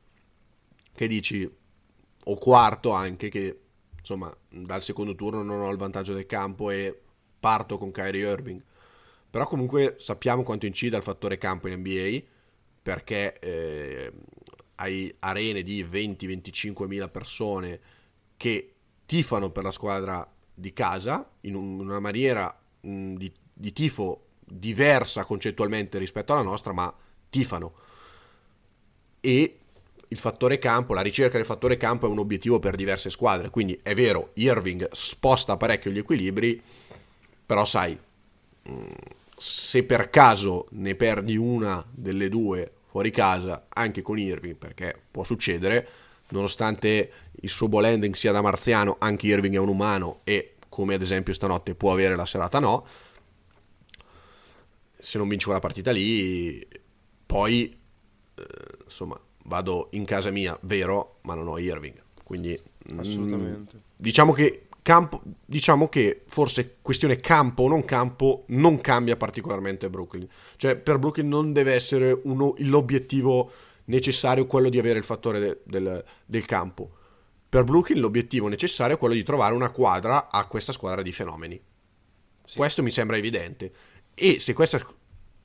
[0.92, 1.48] che dici
[2.28, 3.60] o quarto anche che
[3.98, 7.02] insomma dal secondo turno non ho il vantaggio del campo e
[7.38, 8.60] parto con Kyrie Irving
[9.30, 12.22] però comunque sappiamo quanto incida il fattore campo in NBA
[12.82, 14.12] perché eh,
[14.76, 17.80] hai arene di 20-25 mila persone
[18.36, 18.72] che
[19.06, 25.98] tifano per la squadra di casa in una maniera mh, di, di tifo diversa concettualmente
[25.98, 26.92] rispetto alla nostra, ma
[27.30, 27.74] tifano.
[29.20, 29.58] E
[30.08, 33.50] il fattore campo, la ricerca del fattore campo è un obiettivo per diverse squadre.
[33.50, 36.62] Quindi è vero, Irving sposta parecchio gli equilibri,
[37.44, 37.98] però sai,
[39.36, 45.22] se per caso ne perdi una delle due fuori casa anche con Irving perché può
[45.22, 45.86] succedere.
[46.28, 50.94] Nonostante il suo ball handling sia da marziano anche Irving è un umano e come
[50.94, 52.86] ad esempio stanotte può avere la serata no.
[54.98, 56.66] Se non vince quella partita lì
[57.26, 57.78] poi
[58.34, 58.44] eh,
[58.84, 62.02] insomma vado in casa mia vero ma non ho Irving.
[62.24, 62.58] Quindi
[62.92, 63.76] mm, assolutamente.
[63.76, 69.90] mh, diciamo che campo, diciamo che forse questione campo o non campo non cambia particolarmente
[69.90, 70.28] Brooklyn.
[70.54, 73.50] Cioè, per Brooklyn non deve essere uno, l'obiettivo
[73.86, 76.88] necessario quello di avere il fattore de, del, del, campo.
[77.48, 81.60] Per Brooklyn l'obiettivo necessario è quello di trovare una quadra a questa squadra di fenomeni.
[82.44, 82.56] Sì.
[82.56, 83.72] Questo mi sembra evidente.
[84.14, 84.80] E se questa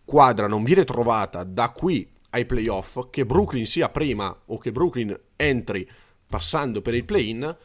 [0.06, 5.20] quadra non viene trovata da qui ai playoff, che Brooklyn sia prima o che Brooklyn
[5.36, 5.90] entri
[6.28, 7.58] passando per il play-in,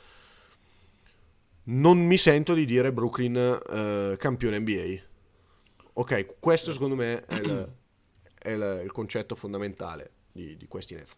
[1.69, 5.03] non mi sento di dire Brooklyn eh, campione NBA.
[5.95, 7.73] Ok, questo secondo me è il,
[8.39, 11.17] è il, il concetto fondamentale di, di, questi Nets.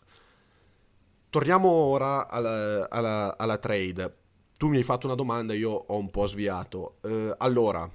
[1.31, 4.17] Torniamo ora alla, alla, alla, trade.
[4.57, 6.99] Tu mi hai fatto una domanda, io ho un po' sviato.
[7.03, 7.89] Uh, allora,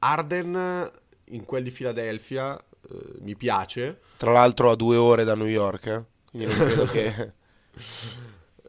[0.00, 0.90] Arden
[1.26, 4.00] in quel di Philadelphia uh, mi piace.
[4.16, 6.04] Tra l'altro a due ore da New York, eh?
[6.30, 7.32] quindi non credo che...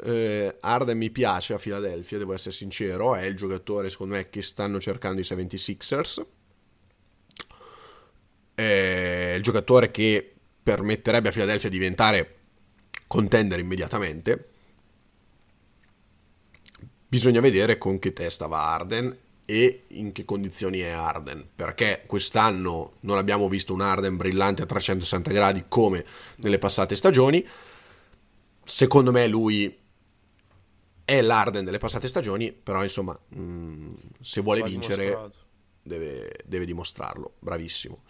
[0.04, 4.42] Eh, Arden mi piace a Philadelphia, devo essere sincero, è il giocatore secondo me che
[4.42, 6.26] stanno cercando i 76ers.
[8.54, 12.36] È il giocatore che permetterebbe a Philadelphia di diventare
[13.08, 14.48] contender immediatamente.
[17.08, 22.96] Bisogna vedere con che testa va Arden e in che condizioni è Arden, perché quest'anno
[23.02, 26.06] non abbiamo visto un Arden brillante a 360 gradi come
[26.38, 27.48] nelle passate stagioni.
[28.66, 29.86] Secondo me lui
[31.08, 35.32] è l'Arden delle passate stagioni, però insomma, mh, se vuole vincere
[35.82, 38.02] deve, deve, dimostrarlo, bravissimo.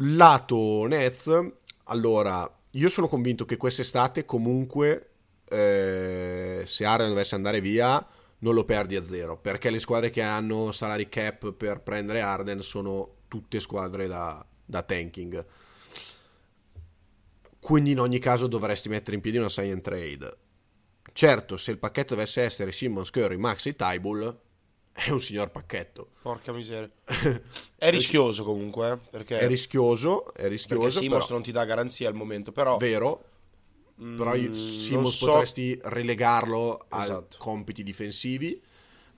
[0.00, 1.30] Lato Nets,
[1.84, 5.08] allora, io sono convinto che quest'estate comunque,
[5.48, 8.06] eh, se Arden dovesse andare via,
[8.40, 12.60] non lo perdi a zero, perché le squadre che hanno salary cap per prendere Arden
[12.60, 15.46] sono tutte squadre da, da tanking.
[17.58, 20.36] Quindi in ogni caso dovresti mettere in piedi una sign and trade.
[21.16, 24.38] Certo, se il pacchetto dovesse essere Simmons, Curry, Max e Tybull,
[24.92, 26.10] è un signor pacchetto.
[26.20, 26.90] Porca miseria.
[27.74, 29.38] È rischioso comunque, eh, perché...
[29.38, 30.82] È rischioso, è rischioso.
[30.82, 31.34] Perché Simmons però...
[31.36, 32.76] non ti dà garanzia al momento, però...
[32.76, 33.24] Vero,
[33.94, 37.38] però Mm, Simmons so- potresti relegarlo a Esatto.
[37.38, 38.60] compiti difensivi.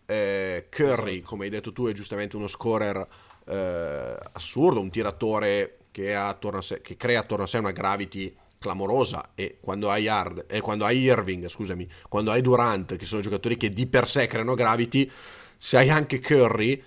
[0.07, 3.05] Eh, Curry, come hai detto tu, è giustamente uno scorer
[3.45, 8.33] eh, assurdo, un tiratore che, attorno a sé- che crea attorno a sé una gravity
[8.59, 13.23] clamorosa e quando hai, Hard, e quando hai Irving, scusami, quando hai Durant, che sono
[13.23, 15.11] giocatori che di per sé creano gravity,
[15.57, 16.83] se hai anche Curry,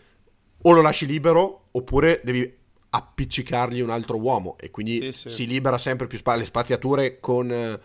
[0.63, 2.59] o lo lasci libero oppure devi
[2.93, 5.29] appiccicargli un altro uomo e quindi Sì, sì.
[5.29, 7.79] si libera sempre più spa- le spaziature con, eh,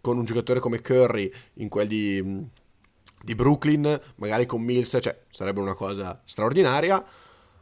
[0.00, 2.22] con un giocatore come Curry in quel di,
[3.22, 7.02] di Brooklyn, magari con Mills, cioè sarebbe una cosa straordinaria.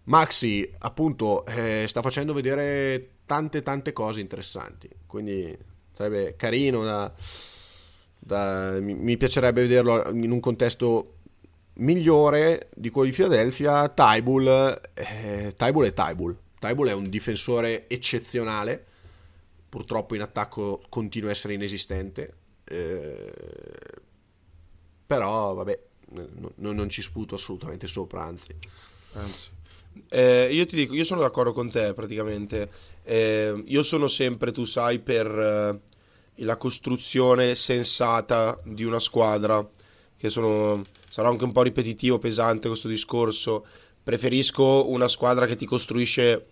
[0.05, 5.57] Maxi appunto eh, sta facendo vedere tante tante cose interessanti, quindi
[5.99, 7.13] sarebbe carino da,
[8.21, 11.15] da- mi, mi piacerebbe vederlo in un contesto
[11.75, 13.89] migliore di quello di Philadelphia.
[13.89, 16.37] Tybull, eh, Tybull è Tybull.
[16.61, 18.85] Tybull è un difensore eccezionale.
[19.69, 22.35] Purtroppo in attacco continua a essere inesistente.
[22.71, 23.33] eh,
[25.07, 25.79] però, vabbè,
[26.11, 28.55] no- no- non ci sputo assolutamente sopra, anzi.
[29.15, 29.49] Anzi.
[30.09, 32.71] Eh, io ti dico, io sono d'accordo con te praticamente.
[33.05, 35.81] Eh, io sono sempre, tu sai, per eh,
[36.45, 39.67] la costruzione sensata di una squadra.
[40.17, 43.65] Che sono, sarà anche un po' ripetitivo, pesante questo discorso.
[44.03, 46.47] Preferisco una squadra che ti costruisce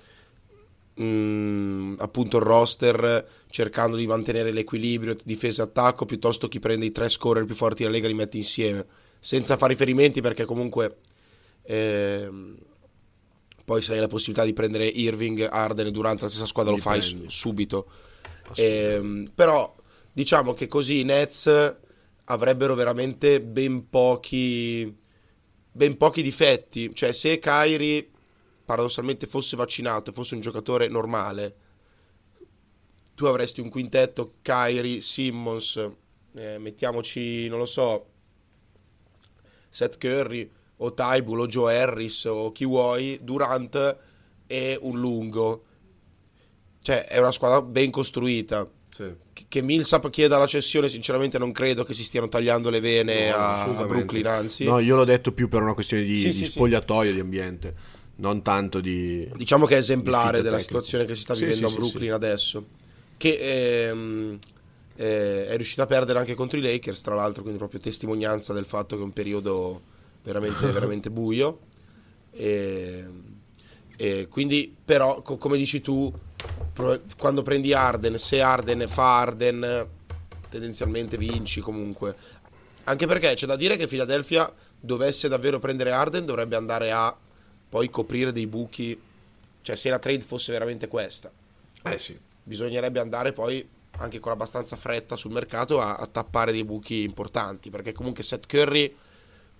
[1.00, 6.92] mm, appunto il roster cercando di mantenere l'equilibrio difesa e attacco piuttosto che prende i
[6.92, 8.87] tre scorer più forti della lega e li mette insieme
[9.18, 10.98] senza fare riferimenti perché comunque
[11.62, 12.56] ehm,
[13.66, 16.79] poi se hai la possibilità di prendere Irving, Arden e Durant la stessa squadra Li
[16.79, 17.24] lo fai prendi.
[17.29, 17.90] su- subito.
[18.55, 19.74] Ehm, però
[20.12, 21.76] diciamo che così i Nets
[22.26, 24.96] avrebbero veramente ben pochi
[25.72, 28.09] ben pochi difetti cioè se Kyrie
[28.64, 31.57] paradossalmente fosse vaccinato e fosse un giocatore normale
[33.14, 35.76] tu avresti un quintetto Kyrie, Simmons
[36.35, 38.07] eh, mettiamoci non lo so
[39.68, 43.96] Seth Curry o Tybull o Joe Harris o chi vuoi Durant
[44.46, 45.64] e un lungo
[46.82, 49.16] cioè è una squadra ben costruita che-
[49.48, 53.36] che Millsap chieda la cessione sinceramente non credo che si stiano tagliando le vene No,
[53.36, 53.84] a, a.
[53.86, 56.50] Brooklyn anzi No, io l'ho detto più per una questione di, Sì, di sì, sì.
[56.52, 57.74] spogliatoio, di ambiente,
[58.16, 59.28] non tanto di...
[59.34, 60.62] diciamo che è esemplare della tecnico.
[60.82, 62.66] situazione che si sta Sì, vivendo sì, a sì, Brooklyn adesso
[63.18, 64.38] che ehm,
[64.96, 68.64] eh, è riuscito a perdere anche contro i Lakers tra l'altro quindi proprio testimonianza del
[68.64, 69.82] fatto che è un periodo
[70.26, 71.60] veramente, veramente buio.
[72.32, 73.04] E,
[73.96, 76.12] e quindi però co- come dici tu
[76.72, 79.88] pro- quando prendi Arden se Arden fa Arden
[80.50, 82.14] tendenzialmente vinci comunque.
[82.84, 87.16] Anche perché c'è da dire che Philadelphia dovesse davvero prendere Arden dovrebbe andare a
[87.68, 89.00] poi coprire dei buchi
[89.62, 91.30] cioè se la trade fosse veramente questa.
[91.82, 92.18] Eh sì.
[92.42, 93.66] bisognerebbe andare poi
[93.98, 98.46] anche con abbastanza fretta sul mercato a, a tappare dei buchi importanti perché comunque Seth
[98.46, 98.94] Curry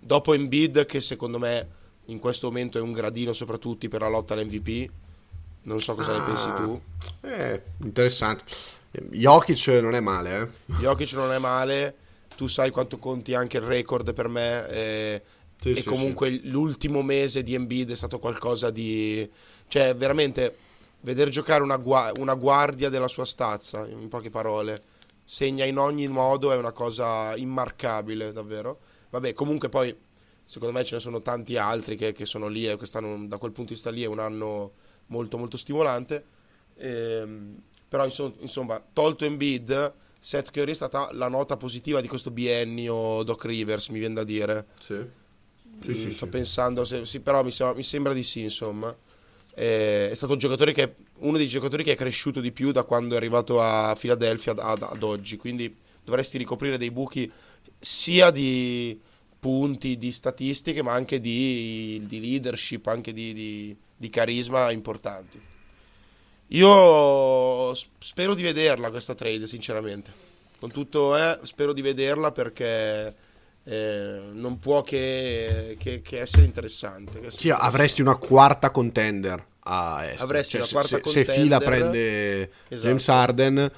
[0.07, 1.69] dopo Embiid che secondo me
[2.07, 4.91] in questo momento è un gradino soprattutto per la lotta all'MVP
[5.63, 6.81] non so cosa ne pensi tu.
[7.23, 8.45] Eh, interessante.
[9.11, 10.75] Jokic non è male, eh.
[10.79, 11.97] Jokic non è male.
[12.37, 15.23] Tu sai quanto conti anche il record per me eh,
[15.61, 19.29] Sì, e sì, comunque l'ultimo mese di Embiid è stato qualcosa di
[19.69, 20.55] cioè veramente
[21.01, 24.83] vedere giocare una, gua- una guardia della sua stazza in poche parole
[25.25, 28.79] segna in ogni modo è una cosa immarcabile davvero
[29.17, 29.95] vabbè comunque poi
[30.45, 33.53] secondo me ce ne sono tanti altri che, che sono lì e quest'anno da quel
[33.53, 34.73] punto di vista lì è un anno
[35.07, 36.35] molto molto stimolante
[36.79, 37.57] Ehm,
[37.89, 43.23] però insomma, insomma, tolto Embiid Seth Curry è stata la nota positiva di questo biennio
[43.23, 44.97] Doc Rivers mi viene da dire Sì.
[45.79, 46.29] Sì, Mm, sì, sto sì.
[46.29, 48.95] pensando se- sì, però mi sembra, mi sembra di sì insomma
[49.59, 52.85] Eh, è stato un giocatore che uno dei giocatori che è cresciuto di più da
[52.85, 57.31] quando è arrivato a Philadelphia ad, ad oggi quindi dovresti ricoprire dei buchi
[57.79, 59.01] sia di
[59.47, 65.41] punti di statistiche ma anche di, di leadership anche di, di- di carisma importanti
[66.49, 70.13] io spero di vederla questa trade sinceramente
[70.59, 73.15] con tutto eh, spero di vederla perché
[73.65, 79.45] eh, non può che, che- che essere interessante che essere Sì, avresti una quarta contender
[79.69, 80.21] a est.
[80.23, 81.35] Avresti Cioè, una se, quarta se- se contender.
[81.43, 82.87] fila prende Esatto.
[82.87, 83.73] James Harden,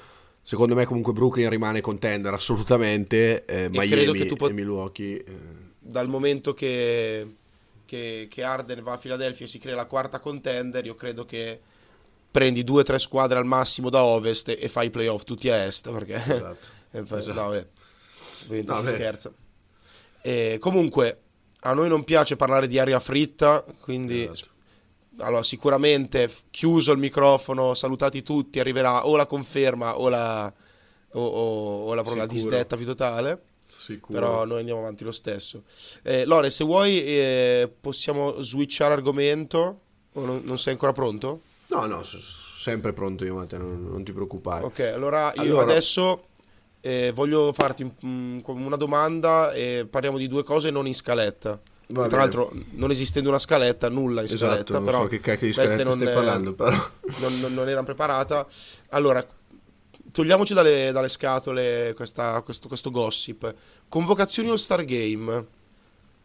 [0.49, 5.23] secondo me comunque Brooklyn rimane contender assolutamente, eh, credo Miami che tu pot- e Milwaukee...
[5.23, 5.33] eh,
[5.77, 7.35] Dal momento che,
[7.85, 11.59] che, che Arden va a Philadelphia e si crea la quarta contender, io credo che
[12.31, 15.65] prendi due o tre squadre al massimo da ovest e fai i playoff tutti a
[15.65, 15.91] est.
[15.91, 16.77] Perché Esatto.
[16.91, 17.33] Eh, Esatto.
[17.33, 17.67] no, beh,
[18.45, 18.89] ovviamente No, si beh.
[18.89, 19.31] scherza.
[20.23, 21.19] E comunque,
[21.59, 24.49] a noi non piace parlare di aria fritta, quindi Esatto.
[25.19, 30.51] Allora, sicuramente chiuso il microfono, salutati tutti, arriverà o la conferma o la,
[31.13, 33.41] o, o- o la, la disdetta più totale.
[33.79, 34.19] Sicuro.
[34.19, 35.63] Però noi andiamo avanti lo stesso.
[36.03, 39.79] Eh, Lore, se vuoi eh, possiamo switchare argomento.
[40.13, 41.41] O non, non sei ancora pronto?
[41.67, 42.17] No, no, s-
[42.61, 44.65] sempre pronto io, Matteo, non, non ti preoccupare.
[44.65, 46.25] Ok, allora io Allora- adesso
[46.81, 51.59] eh, voglio farti un- una domanda e parliamo di due cose non in scaletta.
[51.91, 52.17] Va Tra bene.
[52.21, 55.53] l'altro, non esistendo una scaletta, nulla in Esatto, scaletta, non però so che cacchio di
[55.53, 56.69] scaletta stai non, eh, parlando, però.
[57.19, 58.45] non, non, non erano preparata.
[58.89, 59.25] Allora,
[60.11, 63.51] togliamoci dalle, dalle scatole questa- questo, questo gossip.
[63.87, 65.47] Convocazioni All-Star Game.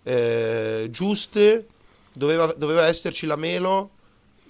[0.02, 1.66] Eh, giuste,
[2.12, 3.90] doveva, doveva esserci la Melo.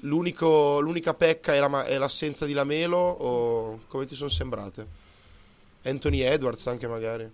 [0.00, 4.84] L'unico- l'unica pecca è, la è l'assenza di Lamelo o come ti sono sembrate?
[5.84, 7.30] Anthony Edwards anche magari.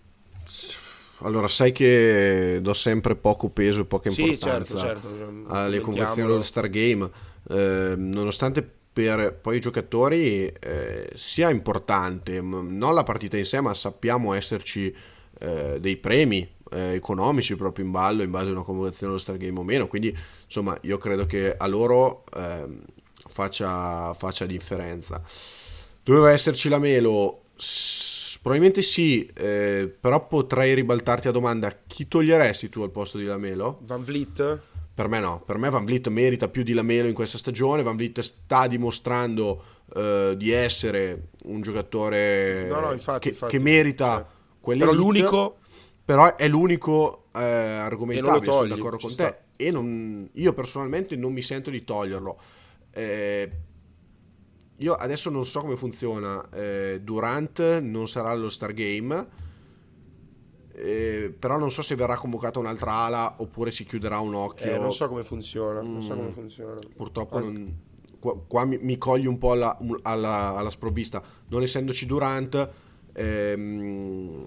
[1.22, 5.08] Allora, sai che do sempre poco peso e poca Sì, importanza certo, certo.
[5.46, 6.32] alle convocazioni Mettiamolo.
[6.32, 7.10] dello Star Game,
[7.48, 8.62] Eh, nonostante
[8.92, 14.94] per poi i giocatori eh, sia importante, non la partita in sé, ma sappiamo esserci
[15.40, 19.36] eh, dei premi eh, economici proprio in ballo in base a una convocazione dello Star
[19.38, 22.82] Game o meno, quindi insomma io credo che a loro ehm,
[23.28, 25.22] faccia, faccia differenza.
[26.02, 27.42] Doveva esserci la Melo?
[28.42, 33.78] Probabilmente sì, eh, però potrei ribaltarti a domanda chi toglieresti tu al posto di Lamelo?
[33.82, 34.58] Van Vliet?
[34.94, 37.96] Per me no, per me Van Vliet merita più di Lamelo in questa stagione, Van
[37.96, 39.62] Vliet sta dimostrando
[39.94, 43.56] eh, di essere un giocatore No, no, infatti, che, infatti.
[43.56, 44.26] che merita Cioè,
[44.60, 45.56] quelle Però l'unico
[46.04, 49.30] però è l'unico eh, argomentabile, lo sono togli, d'accordo con sta.
[49.30, 49.64] te.
[49.64, 52.38] E non- io personalmente non mi sento di toglierlo.
[52.90, 53.50] Eh,
[54.80, 56.46] io adesso non so come funziona.
[56.50, 59.28] eh, Durant non sarà allo Star Game.
[60.72, 64.74] eh, però non so se verrà convocata un'altra ala oppure si chiuderà un occhio.
[64.74, 66.16] eh, non so come funziona, non so Mm.
[66.16, 66.78] come funziona.
[66.96, 67.78] Purtroppo Anche- non-
[68.18, 71.22] qua, qua mi, mi cogli un po' alla, alla- alla sprovvista.
[71.48, 72.70] Non essendoci Durant,
[73.12, 74.44] ehm,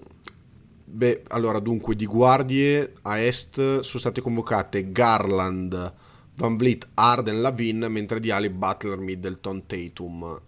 [0.84, 5.94] beh, allora dunque di guardie a est sono state convocate Garland,
[6.36, 10.40] Van Vliet, Arden, Lavin, mentre di ali Butler, Middleton, Tatum.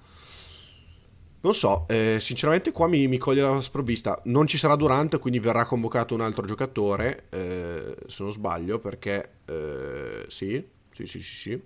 [1.41, 4.21] Non so, eh, sinceramente qua mi, mi coglie la sprovvista.
[4.25, 9.31] Non ci sarà Durant, quindi verrà convocato un altro giocatore, eh, se non sbaglio, perché
[9.45, 11.63] eh, sì, sì, sì, sì, sì.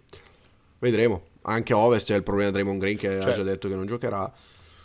[0.79, 1.29] Vedremo.
[1.43, 3.75] Anche a Ovest c'è il problema di Draymond Green che ha Cioè- già detto che
[3.75, 4.31] non giocherà.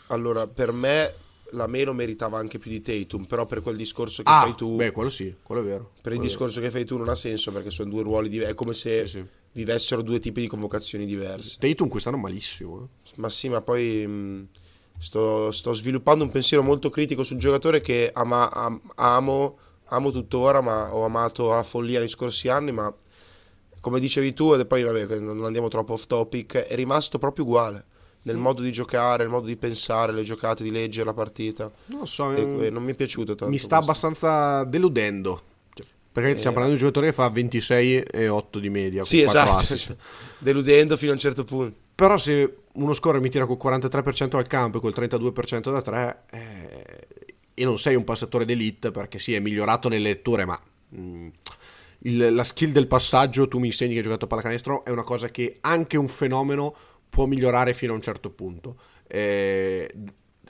[0.07, 1.13] Allora, per me
[1.51, 4.75] la Melo meritava anche più di Tatum, però per quel discorso che Ah, fai tu,
[4.75, 5.91] beh, quello sì, quello è vero.
[6.01, 8.55] per il discorso che fai tu non ha senso perché sono due ruoli diversi, è
[8.55, 9.25] come se Sì, sì.
[9.53, 11.57] vivessero due tipi di convocazioni diverse.
[11.59, 12.83] Tatum quest'anno malissimo.
[12.83, 13.11] eh.
[13.17, 14.47] Ma sì, ma poi mh,
[14.97, 20.61] sto, sto sviluppando un pensiero molto critico sul giocatore che ama- am- amo, amo tuttora,
[20.61, 22.93] ma ho amato alla follia nei scorsi anni, ma
[23.79, 27.85] come dicevi tu, e poi vabbè, non andiamo troppo off topic, è rimasto proprio uguale
[28.25, 31.71] nel modo di giocare, nel modo di pensare, le giocate, di leggere la partita.
[31.87, 33.49] Non lo so, E, eh, non mi è piaciuto tanto.
[33.49, 33.91] mi sta questo.
[33.91, 35.41] abbastanza deludendo.
[35.73, 36.37] Cioè, Perché Eh.
[36.37, 39.03] stiamo parlando di un giocatore che fa 26 e 8 di media.
[39.03, 39.97] Sì, con 4 esatto,
[40.39, 41.75] deludendo fino a un certo punto.
[41.93, 46.23] Però se uno scorer mi tira col 43% al campo e col 32% da 3
[46.31, 47.07] eh,
[47.53, 50.59] e non sei un passatore d'elite perché sì è migliorato nelle letture ma
[50.97, 51.27] mm,
[51.99, 55.03] il- la skill del passaggio tu mi insegni che hai giocato a pallacanestro è una
[55.03, 56.75] cosa che anche un fenomeno
[57.15, 58.77] può migliorare fino a un certo punto.
[59.07, 59.89] Eh,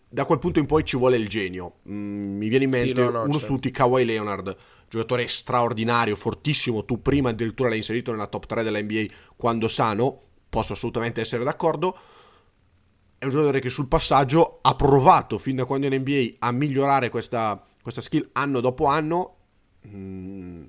[0.09, 1.75] da quel punto in poi ci vuole il genio.
[1.87, 3.39] Mm, mi viene in Sì, mente no, no, uno certo.
[3.45, 4.57] su tutti Kawhi Leonard
[4.89, 6.85] giocatore straordinario fortissimo.
[6.85, 9.05] Tu prima addirittura l'hai inserito nella top 3 della NBA
[9.35, 10.21] quando sano.
[10.49, 11.95] Posso assolutamente essere d'accordo.
[13.19, 16.51] È un giocatore che sul passaggio ha provato fin da quando è in NBA a
[16.51, 19.35] migliorare questa, questa skill anno dopo anno.
[19.87, 20.63] Mm,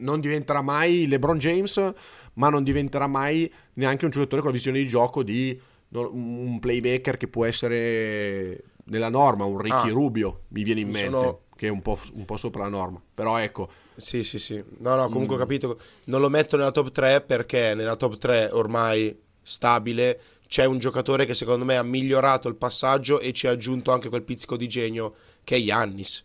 [0.00, 1.92] non diventerà mai LeBron James,
[2.40, 5.60] ma non diventerà mai neanche un giocatore con la visione di gioco di
[5.92, 9.92] un playmaker che può essere nella norma, un Ricky Ah.
[9.92, 13.00] Rubio, mi viene in mente, sono- che è un po', un po' sopra la norma.
[13.14, 14.62] Però ecco, Sì, sì, sì.
[14.80, 15.40] No, no, comunque ho Mm.
[15.42, 15.78] capito.
[16.04, 20.18] Non lo metto nella top 3 perché nella top 3 ormai stabile
[20.48, 24.08] c'è un giocatore che secondo me ha migliorato il passaggio e ci ha aggiunto anche
[24.08, 25.14] quel pizzico di genio
[25.44, 26.24] che è Yannis.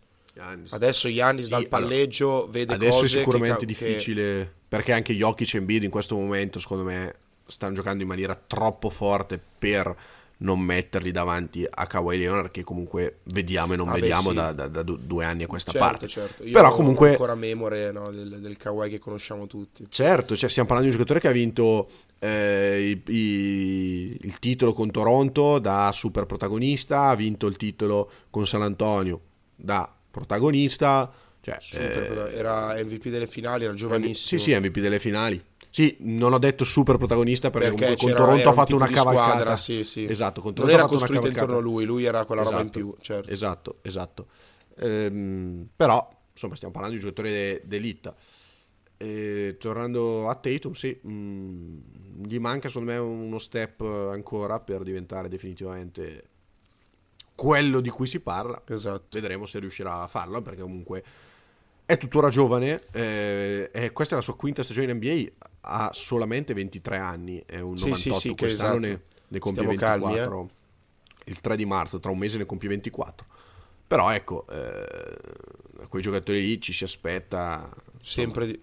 [0.70, 5.14] Adesso Yannis Sì, dal palleggio vede adesso è cose sicuramente che, che- difficile perché anche
[5.14, 7.14] Jokic e Embiid in questo momento secondo me
[7.46, 9.96] stanno giocando in maniera troppo forte per
[10.38, 14.34] non metterli davanti a Kawhi Leonard che comunque vediamo e non Ah, beh, vediamo sì.
[14.34, 16.08] da, da- da du- due anni a questa certo, parte.
[16.08, 16.44] certo.
[16.44, 19.86] Io Però comunque ancora memore no, del, del Kawhi che conosciamo tutti.
[19.88, 21.88] Certo, cioè stiamo parlando di un giocatore che ha vinto
[22.18, 28.46] eh, i- i- il titolo con Toronto da super protagonista, ha vinto il titolo con
[28.46, 29.20] San Antonio
[29.54, 31.10] da protagonista,
[31.46, 34.38] cioè, Super, eh, era MVP delle finali, era sì, giovanissimo.
[34.38, 35.42] sì, MVP delle finali.
[35.70, 38.88] Sì, non ho detto super protagonista perché, Perché comunque con Toronto era ha fatto una
[38.88, 39.54] cavalcata.
[39.54, 40.04] squadra, sì, sì.
[40.04, 42.42] Esatto, con Non Toronto era ha fatto una costruito intorno a lui, lui era quella
[42.42, 43.30] roba in Esatto, più, certo.
[43.32, 44.26] Esatto, esatto.
[44.78, 48.14] Ehm, però, insomma, stiamo parlando di un giocatore de- d'elite.
[48.98, 55.28] E tornando a Tatum, sì, mh, gli manca secondo me uno step ancora per diventare
[55.28, 56.28] definitivamente
[57.34, 58.62] quello di cui si parla.
[58.66, 59.06] Esatto.
[59.10, 61.04] Vedremo se riuscirà a farlo perché comunque
[61.86, 62.82] è tuttora giovane.
[62.92, 65.46] eh, e questa è la sua quinta stagione in NBA.
[65.62, 67.42] Ha solamente 23 anni.
[67.46, 68.20] È un Sì, 98.
[68.20, 68.88] sì, sì, Quest'anno esatto.
[68.92, 70.50] ne, ne compie Stiamo calmi, 24.
[71.24, 73.26] Il 3 di marzo, tra un mese ne compie 24.
[73.86, 75.16] Però ecco, eh,
[75.82, 77.68] a quei giocatori lì ci si aspetta.
[78.00, 78.60] Sempre di,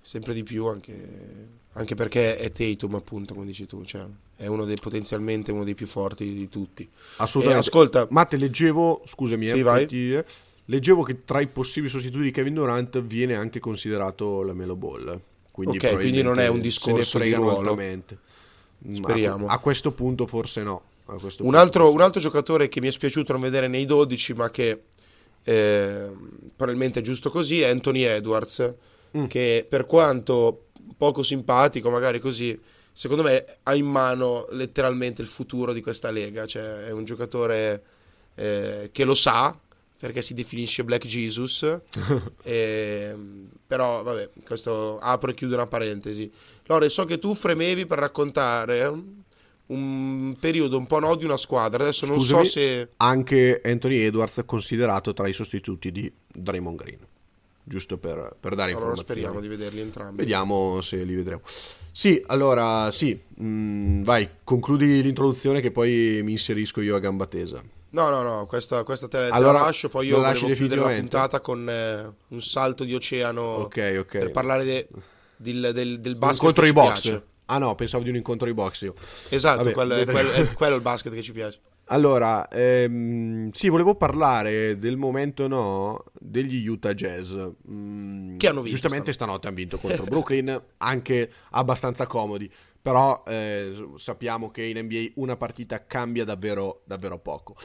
[0.00, 4.04] sempre di più anche, anche perché è Tatum appunto come dici tu cioè,
[4.36, 6.86] è uno dei potenzialmente uno dei più forti di tutti
[7.16, 7.64] Assolutamente.
[7.64, 9.86] Eh, ascolta- Matte, leggevo, scusami, Sì, eh, vai.
[9.86, 10.26] dire,
[10.66, 15.20] leggevo che tra i possibili sostituti di Kevin Durant viene anche considerato la Melo Ball.
[15.50, 17.76] Quindi, Ok, quindi non è un discorso di ruolo.
[18.92, 19.46] Speriamo.
[19.46, 20.82] A, a questo punto forse no.
[21.38, 24.82] Un altro, un altro giocatore che mi è spiaciuto non vedere nei 12 ma che
[25.42, 26.08] eh,
[26.54, 28.74] probabilmente è giusto così è Anthony Edwards
[29.16, 29.26] Mm.
[29.26, 32.58] che per quanto poco simpatico magari così
[32.92, 37.82] secondo me ha in mano letteralmente il futuro di questa lega cioè è un giocatore
[38.34, 39.58] eh, che lo sa
[39.98, 41.66] perché si definisce Black Jesus
[42.44, 46.30] Ehm, però vabbè questo apro e chiudo una parentesi
[46.64, 48.92] Lore so che tu fremevi per raccontare
[49.66, 53.96] un periodo un po' no di una squadra adesso non Scusami, so se Anche Anthony
[53.96, 56.98] Edwards considerato tra i sostituti di Draymond Green.
[57.68, 59.22] Giusto per, per dare allora informazioni.
[59.22, 61.40] speriamo di vederli entrambi Vediamo se li vedremo.
[61.90, 67.60] Sì, allora sì, mm, vai, concludi l'introduzione che poi mi inserisco io a gamba tesa.
[68.02, 70.80] No no no questa, questa te, te Allora, la lascio poi io la volevo chiudere
[70.80, 74.18] la puntata con eh, un salto di oceano Ok, ok.
[74.18, 74.88] per parlare de-
[75.36, 77.02] del, del, del basket incontro di box.
[77.02, 77.26] piace.
[77.46, 78.94] Ah no, pensavo di un incontro di box io.
[79.28, 83.68] esatto Vabbè, quello, quello- è quello è il basket che ci piace Allora, ehm, sì,
[83.68, 87.32] volevo parlare del momento no degli Utah Jazz.
[87.70, 92.50] Mm, Che hanno vinto Giustamente stanotte hanno vinto contro Brooklyn, anche abbastanza comodi.
[92.82, 97.56] Però eh, sappiamo che in NBA una partita cambia davvero, davvero poco.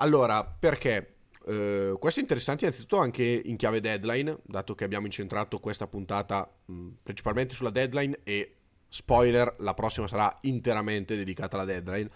[0.00, 1.14] Allora, perché?
[1.46, 6.48] Eh, questo è interessante innanzitutto anche in chiave deadline, dato che abbiamo incentrato questa puntata
[6.66, 8.54] mh, principalmente sulla deadline e
[8.88, 12.10] spoiler, la prossima sarà interamente dedicata alla deadline,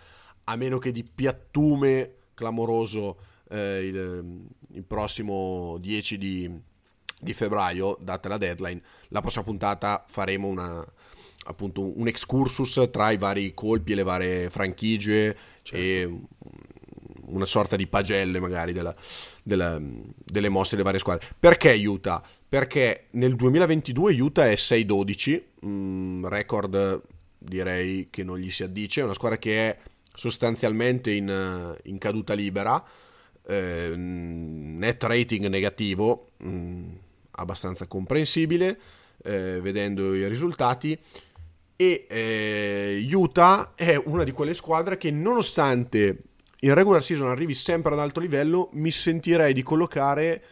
[0.44, 3.18] a meno che di piattume clamoroso
[3.48, 6.60] eh, il, il prossimo 10 di,
[7.20, 10.86] di febbraio, data la deadline, la prossima puntata faremo una,
[11.46, 15.36] appunto un excursus tra i vari colpi e le varie franchigie
[15.70, 16.20] e
[17.32, 18.94] una sorta di pagelle magari della-
[19.42, 21.26] della- delle mosse delle varie squadre.
[21.38, 22.22] Perché Utah?
[22.48, 27.02] Perché nel 2022 Utah è 6-12, un record
[27.38, 29.78] direi che non gli si addice, è una squadra che è
[30.14, 32.82] sostanzialmente in, in caduta libera,
[33.46, 36.82] eh, net rating negativo, mh,
[37.32, 38.78] abbastanza comprensibile,
[39.24, 40.98] eh, vedendo i risultati.
[41.74, 46.16] E eh, Utah è una di quelle squadre che nonostante
[46.64, 50.42] in regular season arrivi sempre ad alto livello, mi sentirei di collocare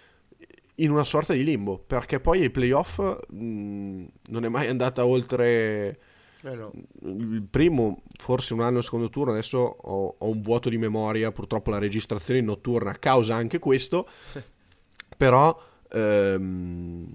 [0.76, 5.98] in una sorta di limbo, perché poi ai playoff mh, non è mai andata oltre
[6.42, 6.72] Eh no.
[7.02, 11.30] il primo, forse un anno il secondo turno, adesso ho, ho un vuoto di memoria,
[11.32, 14.08] purtroppo la registrazione è notturna causa anche questo,
[15.16, 15.56] però
[15.92, 17.06] ehm,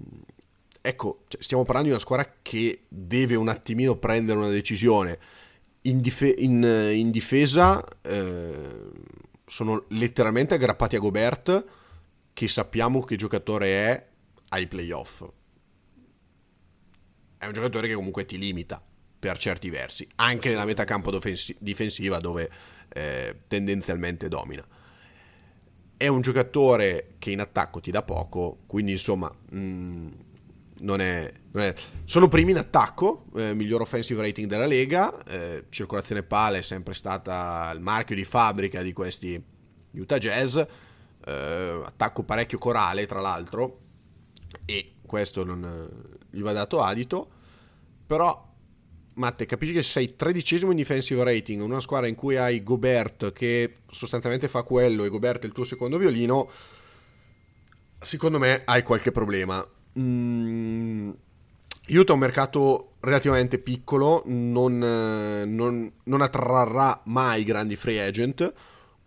[0.80, 5.18] ecco, cioè, stiamo parlando di una squadra che deve un attimino prendere una decisione.
[5.86, 8.90] In, dife- in- in difesa eh,
[9.46, 11.64] sono letteralmente aggrappati a Gobert,
[12.32, 14.06] che sappiamo che giocatore è
[14.48, 15.24] ai playoff.
[17.38, 18.82] È un giocatore che comunque ti limita
[19.18, 22.50] per certi versi, anche nella metà campo dofensi- difensiva dove
[22.88, 24.66] eh, tendenzialmente domina.
[25.96, 30.08] È un giocatore che in attacco ti dà poco, quindi insomma mh,
[30.80, 31.74] non, è, non è-
[32.04, 36.94] Sono primi in attacco, eh, miglior offensive rating della Lega, eh, circolazione palla è sempre
[36.94, 39.42] stata il marchio di fabbrica di questi
[39.92, 43.80] Utah Jazz, eh, attacco parecchio corale tra l'altro,
[44.64, 47.30] e questo non eh, gli va dato adito,
[48.06, 48.44] però
[49.14, 53.76] Matte, capisci che sei tredicesimo in defensive rating, una squadra in cui hai Gobert che
[53.90, 56.50] sostanzialmente fa quello e Gobert è il tuo secondo violino,
[57.98, 59.66] secondo me hai qualche problema.
[59.98, 61.10] Mm,
[61.88, 68.52] Utah è un mercato relativamente piccolo, non, non, non attrarrà mai grandi free agent,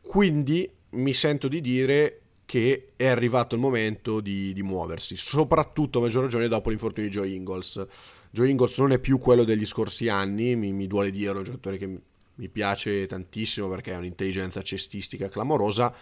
[0.02, 6.02] quindi mi sento di dire che è arrivato il momento di, di muoversi, soprattutto a
[6.02, 7.86] maggior ragione dopo l'infortunio di Joe Ingles.
[8.32, 11.44] Joe Ingles non è più quello degli scorsi anni, mi, mi duole dire, è un
[11.44, 12.02] giocatore che
[12.34, 15.94] mi piace tantissimo perché ha un'intelligenza cestistica clamorosa,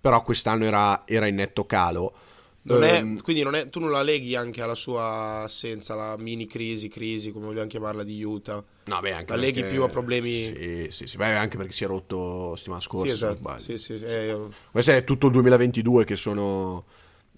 [0.00, 2.14] però quest'anno era, era in netto calo.
[2.66, 6.16] Non è, ehm, quindi non è, tu non la leghi anche alla sua assenza, la
[6.18, 8.62] mini crisi, crisi, come vogliamo chiamarla, di Utah?
[8.84, 10.46] No, beh, anche la leghi più a problemi...
[10.46, 13.58] Sì, sì, sì, beh, anche perché si è rotto settimana scorsa, sì, esatto.
[13.58, 16.84] sì, sì, eh, Questo è tutto il 2022 che sono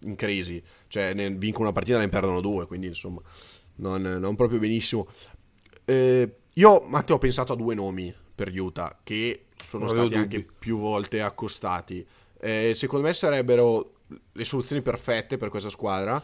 [0.03, 0.63] in crisi.
[0.87, 3.21] Cioè, ne vincono una partita e ne perdono due, quindi insomma,
[3.77, 5.09] non, non proprio benissimo.
[5.85, 10.47] Eh, io, Matteo, ho pensato a due nomi per Utah che sono non stati anche
[10.59, 12.07] più volte accostati.
[12.41, 13.93] Eh, secondo me sarebbero
[14.33, 16.23] le soluzioni perfette per questa squadra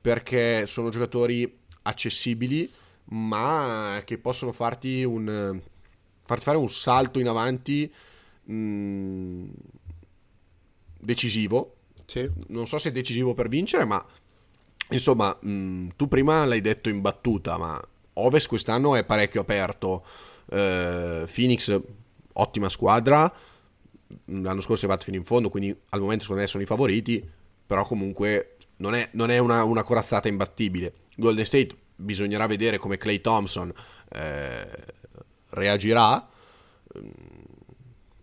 [0.00, 2.70] perché sono giocatori accessibili
[3.06, 5.60] ma che possono farti un
[6.24, 7.92] farti fare un salto in avanti
[8.44, 9.48] mh, mm,
[10.98, 11.72] decisivo.
[12.06, 12.30] Sì.
[12.48, 14.04] non so se è decisivo per vincere ma
[14.90, 17.82] insomma mh, mm, tu prima l'hai detto in battuta ma
[18.18, 20.04] Ovest quest'anno è parecchio aperto.
[20.46, 21.76] Uh, Phoenix
[22.34, 23.32] ottima squadra
[24.26, 27.28] l'anno scorso è arrivato fino in fondo, quindi al momento secondo me sono i favoriti,
[27.66, 30.92] però comunque non è, non è una, una, corazzata imbattibile.
[31.16, 33.72] Golden State bisognerà vedere come Clay Thompson
[34.10, 34.68] eh,
[35.50, 36.28] reagirà.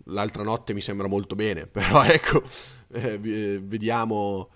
[0.07, 2.43] L'altra notte mi sembra molto bene, però ecco,
[2.91, 4.49] eh, vediamo,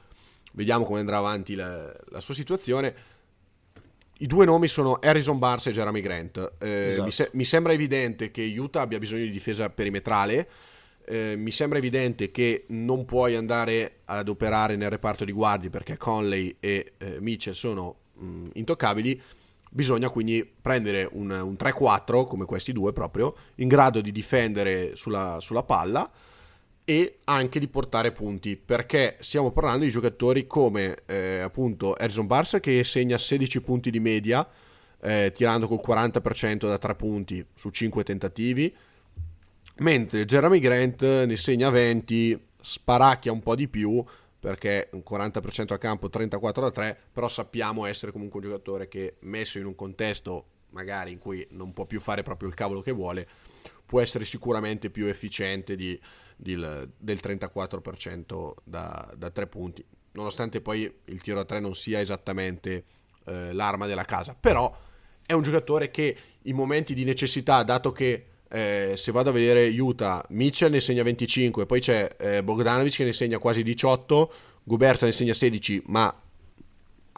[0.53, 3.15] vediamo, come andrà avanti la, la, sua situazione.
[4.19, 6.53] I due nomi sono Harrison Barnes e Jeremy Grant.
[6.59, 7.03] Eh, esatto.
[7.03, 10.49] mi, se- mi sembra evidente che Utah abbia bisogno di difesa perimetrale
[11.08, 15.95] eh, mi sembra evidente che non puoi andare ad operare nel reparto di guardi perché
[15.95, 19.22] Conley e eh, Mitchell sono mh, mm, intoccabili.
[19.70, 25.38] Bisogna quindi prendere un, un, 3-4 come questi due proprio, in grado di difendere sulla,
[25.39, 26.10] sulla palla
[26.84, 32.60] e anche di portare punti perché stiamo parlando di giocatori come eh, appunto Harrison Barnes
[32.62, 34.47] che segna 16 punti di media
[35.01, 38.74] eh, tirando col 40% da 3 punti su 5 tentativi
[39.80, 44.03] mentre Jeremy Grant ne segna 20, sparacchia un po' di più
[44.39, 49.15] perché un 40% a campo, 34 da 3, però sappiamo essere comunque un giocatore che
[49.21, 52.91] messo in un contesto magari in cui non può più fare proprio il cavolo che
[52.91, 53.28] vuole,
[53.86, 55.99] può essere sicuramente più efficiente di,
[56.36, 61.99] di, del 34% da, da 3 punti, nonostante poi il tiro a 3 non sia
[61.99, 62.84] esattamente
[63.25, 64.75] eh, l'arma della casa, però
[65.25, 69.68] è un giocatore che in momenti di necessità, dato che eh, se vado a vedere
[69.68, 74.34] Utah, Mitchell ne segna 25, poi c'è eh, Bogdanovic che ne segna quasi 18,
[74.64, 76.14] Gobert ne segna 16, ma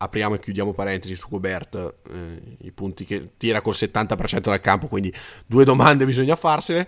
[0.01, 4.87] apriamo e chiudiamo parentesi su Gobert, eh, i punti che tira col 70% dal campo,
[4.87, 5.13] quindi
[5.45, 6.87] due domande bisogna farsene.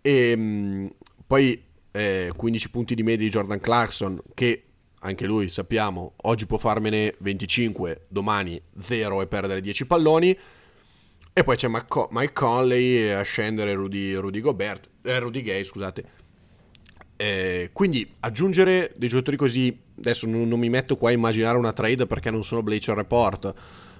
[0.00, 0.86] E mh, mm,
[1.26, 4.62] poi 15 eh, punti di media di Jordan Clarkson, che
[5.00, 10.38] anche lui sappiamo, oggi può farmene 25, domani 0 e perdere 10 palloni.
[11.36, 16.04] E poi c'è Mc- Mike Conley a scendere Rudy, Rudy Gobert, eh, Rudy Gay, scusate.
[17.16, 21.72] Eh, quindi aggiungere dei giocatori così, adesso non, non, mi metto qua a immaginare una
[21.72, 23.52] trade perché non sono Bleacher Report,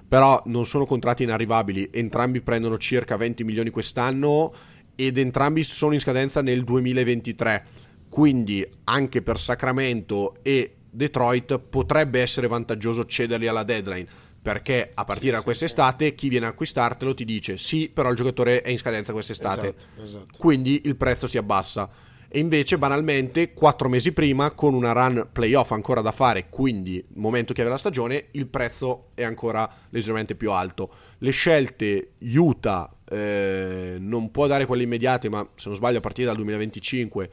[0.07, 4.53] però non sono contratti inarrivabili, entrambi prendono circa 20 milioni quest'anno
[4.95, 7.65] ed entrambi sono in scadenza nel 2023.
[8.07, 14.07] Quindi anche per Sacramento e Detroit potrebbe essere vantaggioso cederli alla deadline
[14.45, 18.61] perché a partire da quest'estate chi viene a acquistartelo ti dice sì, però il giocatore
[18.61, 20.37] è in scadenza quest'estate, esatto, esatto.
[20.37, 21.89] quindi il prezzo si abbassa.
[22.27, 27.53] E invece, banalmente, quattro mesi prima, con una run playoff ancora da fare, quindi momento
[27.53, 30.91] chiave della stagione, il prezzo è ancora leggermente più alto.
[31.17, 36.27] Le scelte Utah eh, non può dare quelle immediate, ma se non sbaglio a partire
[36.27, 37.29] dal 2025,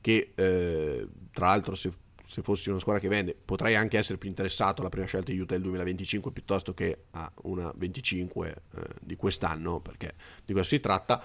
[0.00, 1.90] che eh, tra l'altro se
[2.32, 5.38] se fossi una squadra che vende, potrei anche essere più interessato alla prima scelta di
[5.38, 10.80] Utah del 2025 piuttosto che a una 25 eh, di quest'anno, perché di questo si
[10.80, 11.22] tratta.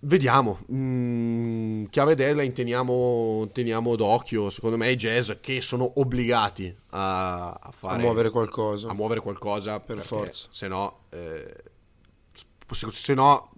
[0.00, 7.52] Vediamo, mm, chiave deadline teniamo, teniamo d'occhio, secondo me i jazz che sono obbligati a,
[7.52, 8.88] a, fare, a muovere qualcosa.
[8.88, 10.48] A muovere qualcosa per forza.
[10.50, 11.62] Se no, eh,
[12.90, 13.52] se no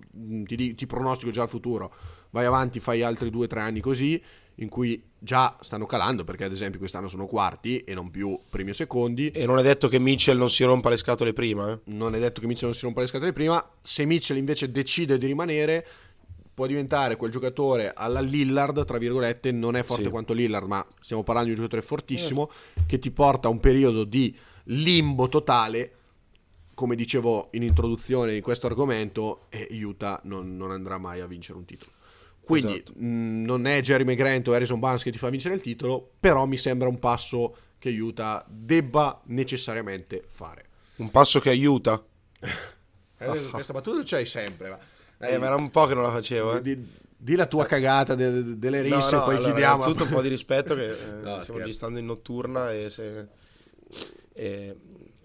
[0.45, 1.95] ti, ti pronostico già il futuro,
[2.29, 4.23] vai avanti, fai altri due o tre anni così,
[4.57, 8.71] in cui già stanno calando perché ad esempio quest'anno sono quarti e non più primi
[8.71, 9.31] o secondi.
[9.31, 11.73] E non è detto che Mitchell non si rompa le scatole prima.
[11.73, 11.79] Eh?
[11.85, 13.67] Non è detto che Mitchell non si rompa le scatole prima.
[13.83, 15.87] Se Mitchell invece decide di rimanere,
[16.55, 20.11] può diventare quel giocatore alla Lillard, tra virgolette, non è forte sì.
[20.11, 22.83] quanto Lillard, ma stiamo parlando di un giocatore fortissimo, eh.
[22.87, 24.35] che ti porta a un periodo di
[24.65, 25.93] limbo totale.
[26.75, 31.57] Come dicevo in introduzione di questo argomento, e Utah non, non andrà mai a vincere
[31.57, 31.93] un titolo.
[32.45, 32.93] Quindi esatto.
[32.97, 36.45] mh, non è Jeremy Grant o Harrison Barnes che ti fa vincere il titolo, però
[36.47, 40.65] mi sembra un passo che Utah debba necessariamente fare.
[40.97, 42.03] Un passo che aiuta?
[43.19, 44.71] eh, questa battuta c'hai sempre.
[44.71, 46.57] Ma, eh, ma era un po' che non la facevo.
[46.57, 46.63] Eh.
[46.63, 46.87] Di,
[47.17, 49.75] di la tua cagata de, de, delle risse, no, no, poi allora, chiediamo.
[49.75, 53.27] Innanzitutto un po' di rispetto, che eh, no, stiamo registrando in notturna e, se,
[54.33, 54.77] e,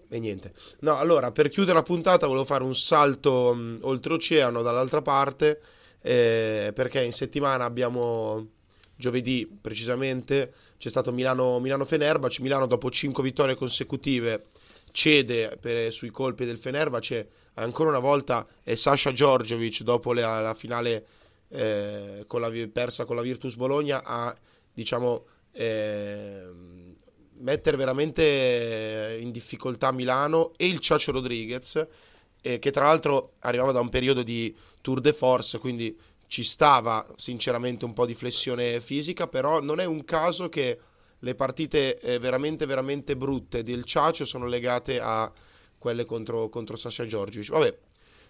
[0.08, 0.52] e, niente.
[0.80, 5.60] No, allora, per chiudere la puntata volevo fare un salto mh, oltreoceano dall'altra parte
[6.02, 8.48] eh, perché in settimana abbiamo
[8.96, 14.46] giovedì precisamente c'è stato Milano, Milano Fenerbahce Milano dopo 5 vittorie consecutive
[14.92, 20.54] cede per, sui colpi del Fenerbahce ancora una volta è Sasha Giorgiovic dopo la, la
[20.54, 21.06] finale
[21.48, 24.34] eh, con la, persa con la Virtus Bologna a
[24.72, 26.44] diciamo eh,
[27.38, 31.86] mettere veramente in difficoltà Milano e il Ciacio Rodriguez
[32.42, 37.06] eh, che tra l'altro arrivava da un periodo di tour de force, quindi ci stava
[37.16, 40.78] sinceramente un po' di flessione fisica, però non è un caso che
[41.18, 45.30] le partite eh, veramente veramente brutte del Ciacio sono legate a
[45.76, 47.50] quelle contro, contro Sasha Giorgic.
[47.50, 47.76] Vabbè,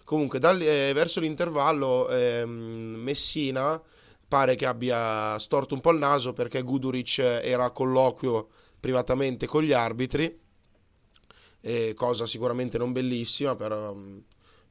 [0.03, 2.49] comunque dal, eh, verso l'intervallo ehm,
[2.97, 3.81] Messina
[4.27, 8.47] pare che abbia storto un po' il naso perché Guduric era a colloquio
[8.79, 10.39] privatamente con gli arbitri,
[11.59, 13.93] eh, cosa sicuramente non bellissima, però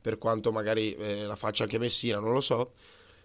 [0.01, 2.72] per quanto magari eh, la faccia anche Messina, non lo so.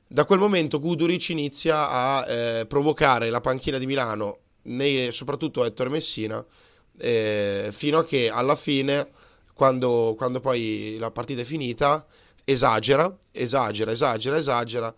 [0.08, 5.90] Da quel momento Guduric inizia a eh, provocare la panchina di Milano, nei, soprattutto Ettore
[5.90, 6.46] Messina,
[6.98, 9.10] eh, fino a che alla fine,
[9.54, 12.06] quando, quando poi la partita è finita,
[12.44, 14.94] esagera, esagera, esagera, esagera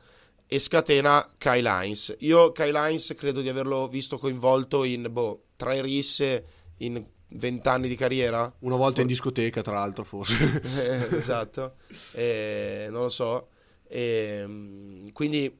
[0.45, 2.15] e scatena Kyle Hines.
[2.19, 6.45] Io Kyle Hines credo di averlo visto coinvolto in boh, tre risse
[6.77, 8.51] in vent'anni di carriera.
[8.59, 10.61] Una volta in discoteca, tra l'altro, forse.
[11.11, 11.75] eh, esatto,
[12.13, 13.49] eh, non lo so.
[13.87, 15.55] Eh, quindi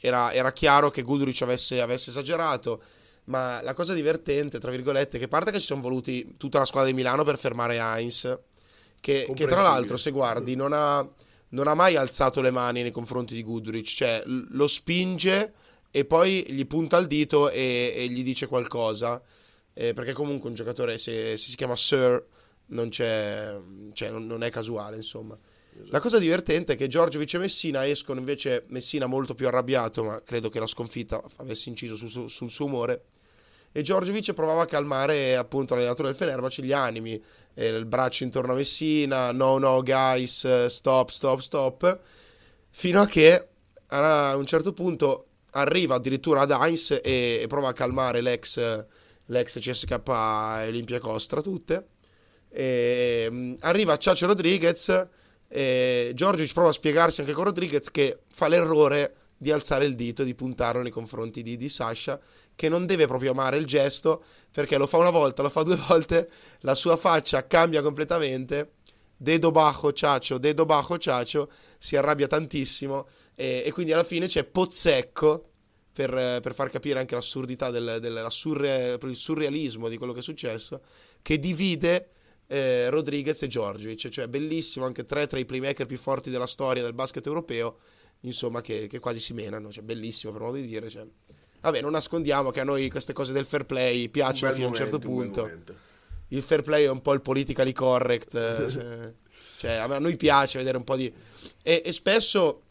[0.00, 2.82] era, era, chiaro che Guduric avesse, avesse, esagerato.
[3.24, 6.58] Ma la cosa divertente, tra virgolette, è che a parte che ci sono voluti tutta
[6.58, 8.38] la squadra di Milano per fermare Heinz,
[8.98, 11.06] che, che tra l'altro, se guardi, non ha,
[11.50, 15.52] non ha, mai alzato le mani nei confronti di Guduric, cioè lo spinge
[15.92, 19.20] e poi gli punta il dito e, e gli dice qualcosa
[19.80, 22.22] eh, perché comunque un giocatore se, se si chiama Sir
[22.66, 23.56] non, c'è,
[23.94, 25.38] cioè, non, non è casuale insomma.
[25.72, 25.88] Esatto.
[25.90, 30.22] La cosa divertente è che Giorgiovic e Messina escono invece Messina molto più arrabbiato, ma
[30.22, 33.04] credo che la sconfitta avesse inciso sul, sul, sul suo umore.
[33.72, 37.22] E Giorgiovic provava a calmare appunto l'allenatore del Fenerbahce gli animi,
[37.54, 42.00] eh, il braccio intorno a Messina, no no guys, stop stop stop,
[42.68, 43.48] fino a che
[43.86, 48.58] a un certo punto arriva addirittura ad Heinz e, e prova a calmare l'ex
[49.30, 50.00] l'ex CSK
[50.68, 51.88] Olympiacos tra tutte.
[52.48, 55.08] E, um, arriva Ciacio Rodriguez
[55.48, 60.22] e Giorgio prova a spiegarsi anche con Rodriguez che fa l'errore di alzare il dito,
[60.22, 62.20] di puntarlo nei confronti di, di Sasha,
[62.54, 65.76] che non deve proprio amare il gesto perché lo fa una volta, lo fa due
[65.88, 68.72] volte, la sua faccia cambia completamente.
[69.16, 74.44] Dedo bajo ciacio, dedo bajo ciacio, si arrabbia tantissimo e, e quindi alla fine c'è
[74.44, 75.49] Pozzecco
[75.92, 80.22] per, per far capire anche l'assurdità del, del surre, il surrealismo di quello che è
[80.22, 80.82] successo,
[81.22, 82.10] che divide
[82.46, 86.82] eh, Rodriguez e Giorgiovic, cioè bellissimo, anche tre tra i playmaker più forti della storia
[86.82, 87.78] del basket europeo,
[88.20, 90.88] insomma, che, che quasi si menano, cioè bellissimo per modo di dire.
[90.88, 91.06] Cioè.
[91.60, 94.74] Vabbè, non nascondiamo che a noi queste cose del fair play piacciono fino a un
[94.74, 95.48] certo punto.
[96.28, 98.68] Il fair play è un po' il politically correct, eh,
[99.58, 101.12] cioè a noi piace vedere un po' di...
[101.62, 102.62] e, e spesso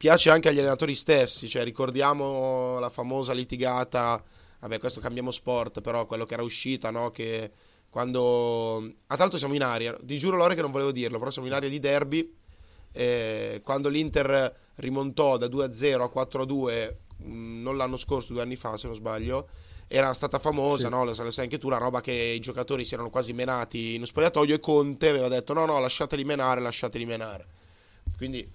[0.00, 4.24] piace anche agli allenatori stessi, cioè ricordiamo la famosa litigata,
[4.60, 7.10] vabbè questo cambiamo sport, però quello che era uscita, no?
[7.10, 7.50] Che
[7.90, 8.94] quando...
[9.08, 11.52] Ah, l'altro siamo in aria, ti giuro Lore che non volevo dirlo, però siamo in
[11.52, 12.34] aria di derby,
[12.92, 18.78] eh, quando l'Inter rimontò da 2-0 a 4-2, mm, non l'anno scorso, due anni fa
[18.78, 19.48] se non sbaglio,
[19.86, 20.94] era stata famosa, sì.
[20.94, 21.04] no?
[21.04, 24.54] lo sai anche tu, la roba che i giocatori si erano quasi menati in spogliatoio
[24.54, 27.46] e Conte aveva detto no no lasciateli menare, lasciateli menare.
[28.16, 28.48] Quindi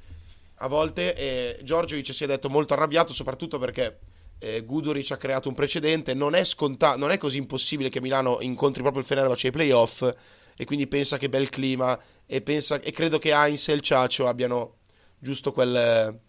[0.55, 3.99] a volte eh, Giorgiovic si è detto molto arrabbiato, soprattutto perché
[4.39, 6.13] eh, Guduric ha creato un precedente.
[6.13, 10.13] Non è, scontato, non è così impossibile che Milano incontri proprio il Fenerbahce ai playoff
[10.57, 14.27] e quindi pensa che bel clima e, pensa, e credo che Heinz e il Ciacio
[14.27, 14.77] abbiano
[15.19, 16.19] giusto quel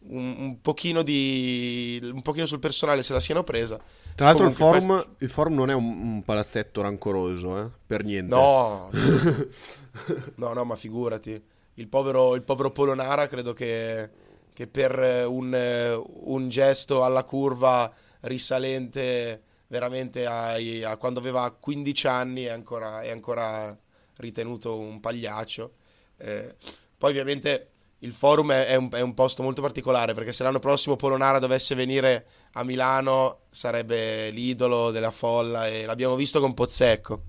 [0.00, 3.78] un, un, pochino di un pochino sul personale se la siano presa.
[4.14, 5.06] Tra l'altro il forum, poi...
[5.18, 7.70] il forum, non è un, un palazzetto rancoroso, eh?
[7.86, 8.34] per niente.
[8.34, 8.90] No,
[10.36, 11.40] no, no, ma figurati.
[11.78, 14.10] Il povero, il povero Polonara credo che,
[14.52, 22.42] che per un, un, gesto alla curva risalente veramente ai, a quando aveva 15 anni
[22.42, 23.76] è ancora, è ancora
[24.16, 25.72] ritenuto un pagliaccio.
[26.16, 26.56] Eh,
[26.96, 27.68] poi ovviamente
[28.00, 31.38] il forum è, è, un, è, un, posto molto particolare perché se l'anno prossimo Polonara
[31.38, 37.22] dovesse venire a Milano sarebbe l'idolo della folla e l'abbiamo visto con Pozzecco.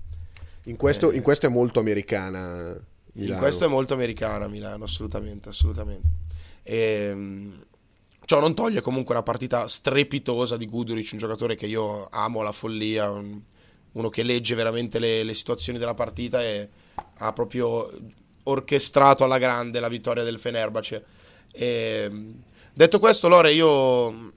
[0.64, 2.88] In questo, eh, in questo è molto americana.
[3.12, 3.34] Milano.
[3.34, 6.08] In questo è molto americana Milano, assolutamente, assolutamente.
[6.62, 6.76] E,
[7.10, 7.64] ehm,
[8.24, 12.52] ciò non toglie comunque una partita strepitosa di Guduric, un giocatore che io amo la
[12.52, 13.40] follia, un,
[13.92, 16.68] uno che legge veramente le, le situazioni della partita e
[17.18, 17.90] ha proprio
[18.44, 21.04] orchestrato alla grande la vittoria del Fenerbahce.
[21.52, 22.10] E,
[22.72, 24.32] detto questo, Lore, io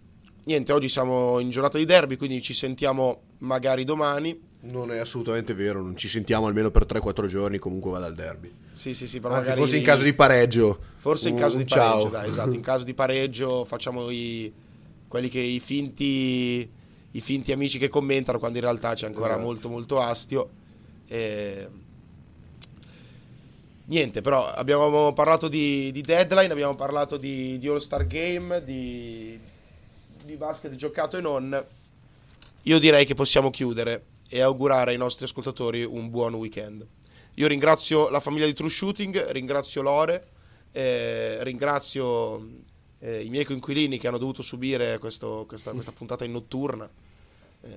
[0.46, 4.52] niente, oggi siamo in giornata di derby, quindi ci sentiamo magari domani.
[4.66, 8.50] Non è assolutamente vero, non ci sentiamo almeno per 3-4 giorni, comunque vada al derby.
[8.72, 9.60] Sì, sì, sì, però Anzi, magari...
[9.60, 10.80] forse in caso di pareggio.
[10.96, 14.54] Forse in caso di pareggio, dai, esatto, in caso di pareggio facciamo i,
[15.10, 16.70] quelli che i finti,
[17.12, 19.46] i finti amici che commentano quando in realtà c'è ancora esatto.
[19.46, 20.50] molto molto astio.
[21.08, 21.68] E
[23.86, 29.38] niente, però abbiamo parlato di, di deadline, abbiamo parlato di, di All-Star Game, di,
[30.24, 31.66] di basket giocato e non.
[32.62, 36.84] Io direi che possiamo chiudere e augurare ai nostri ascoltatori un buon weekend.
[37.36, 40.28] Io ringrazio la famiglia di True Shooting, ringrazio Lore,
[40.72, 42.44] eh, ringrazio
[42.98, 46.90] eh, i miei coinquilini che hanno dovuto subire questo, questa, questa, puntata in notturna.
[47.62, 47.70] Eh,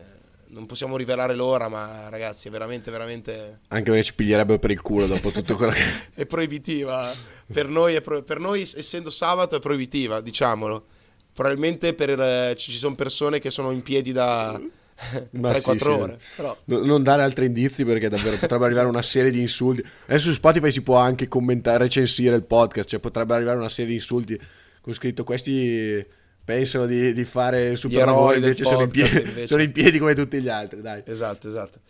[0.46, 3.60] non possiamo rivelare l'ora, ma ragazzi, è veramente, veramente.
[3.68, 5.82] Anche perché ci piglierebbero per il culo dopo tutto quello che.
[6.14, 7.12] è proibitiva.
[7.52, 8.22] Per noi, è pro...
[8.22, 10.86] per noi, essendo sabato, è proibitiva, diciamolo.
[11.34, 14.58] Probabilmente per, eh, ci sono persone che sono in piedi da.
[15.34, 16.18] 3-4 sì, ore.
[16.36, 16.56] Però...
[16.64, 19.84] No, non dare altri indizi perché davvero potrebbe arrivare una serie di insulti.
[20.06, 23.90] Adesso su Spotify si può anche commentare, recensire il podcast, cioè potrebbe arrivare una serie
[23.90, 24.40] di insulti.
[24.80, 26.04] Con scritto questi
[26.44, 29.48] pensano di, di fare il super lavoro invece, sono in, piedi, invece.
[29.48, 31.02] sono in piedi come tutti gli altri dai.
[31.04, 31.80] esatto esatto.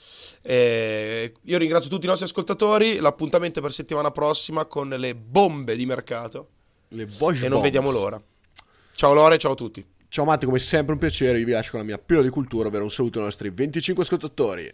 [0.40, 2.96] Eh, io ringrazio tutti i nostri ascoltatori.
[2.96, 6.48] L'appuntamento è per settimana prossima con le bombe di mercato.
[6.88, 7.06] Le
[7.42, 8.20] e non vediamo l'ora.
[8.94, 9.84] Ciao Lore ciao a tutti
[10.16, 12.68] ciao Matti come sempre un piacere io vi lascio con la mia pillola di cultura
[12.68, 14.72] ovvero un saluto ai nostri 25 ascoltatori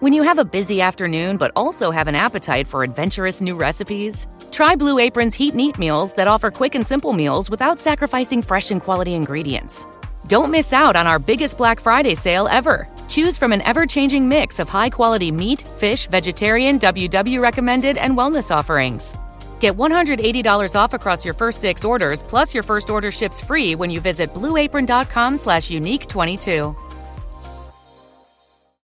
[0.00, 4.26] When you have a busy afternoon but also have an appetite for adventurous new recipes,
[4.50, 8.40] try Blue Apron's Heat and Eat meals that offer quick and simple meals without sacrificing
[8.40, 9.84] fresh and quality ingredients.
[10.26, 12.88] Don't miss out on our biggest Black Friday sale ever.
[13.08, 18.16] Choose from an ever changing mix of high quality meat, fish, vegetarian, WW recommended, and
[18.16, 19.14] wellness offerings.
[19.60, 23.90] Get $180 off across your first six orders, plus your first order ships free when
[23.90, 26.74] you visit blueapron.com slash unique 22.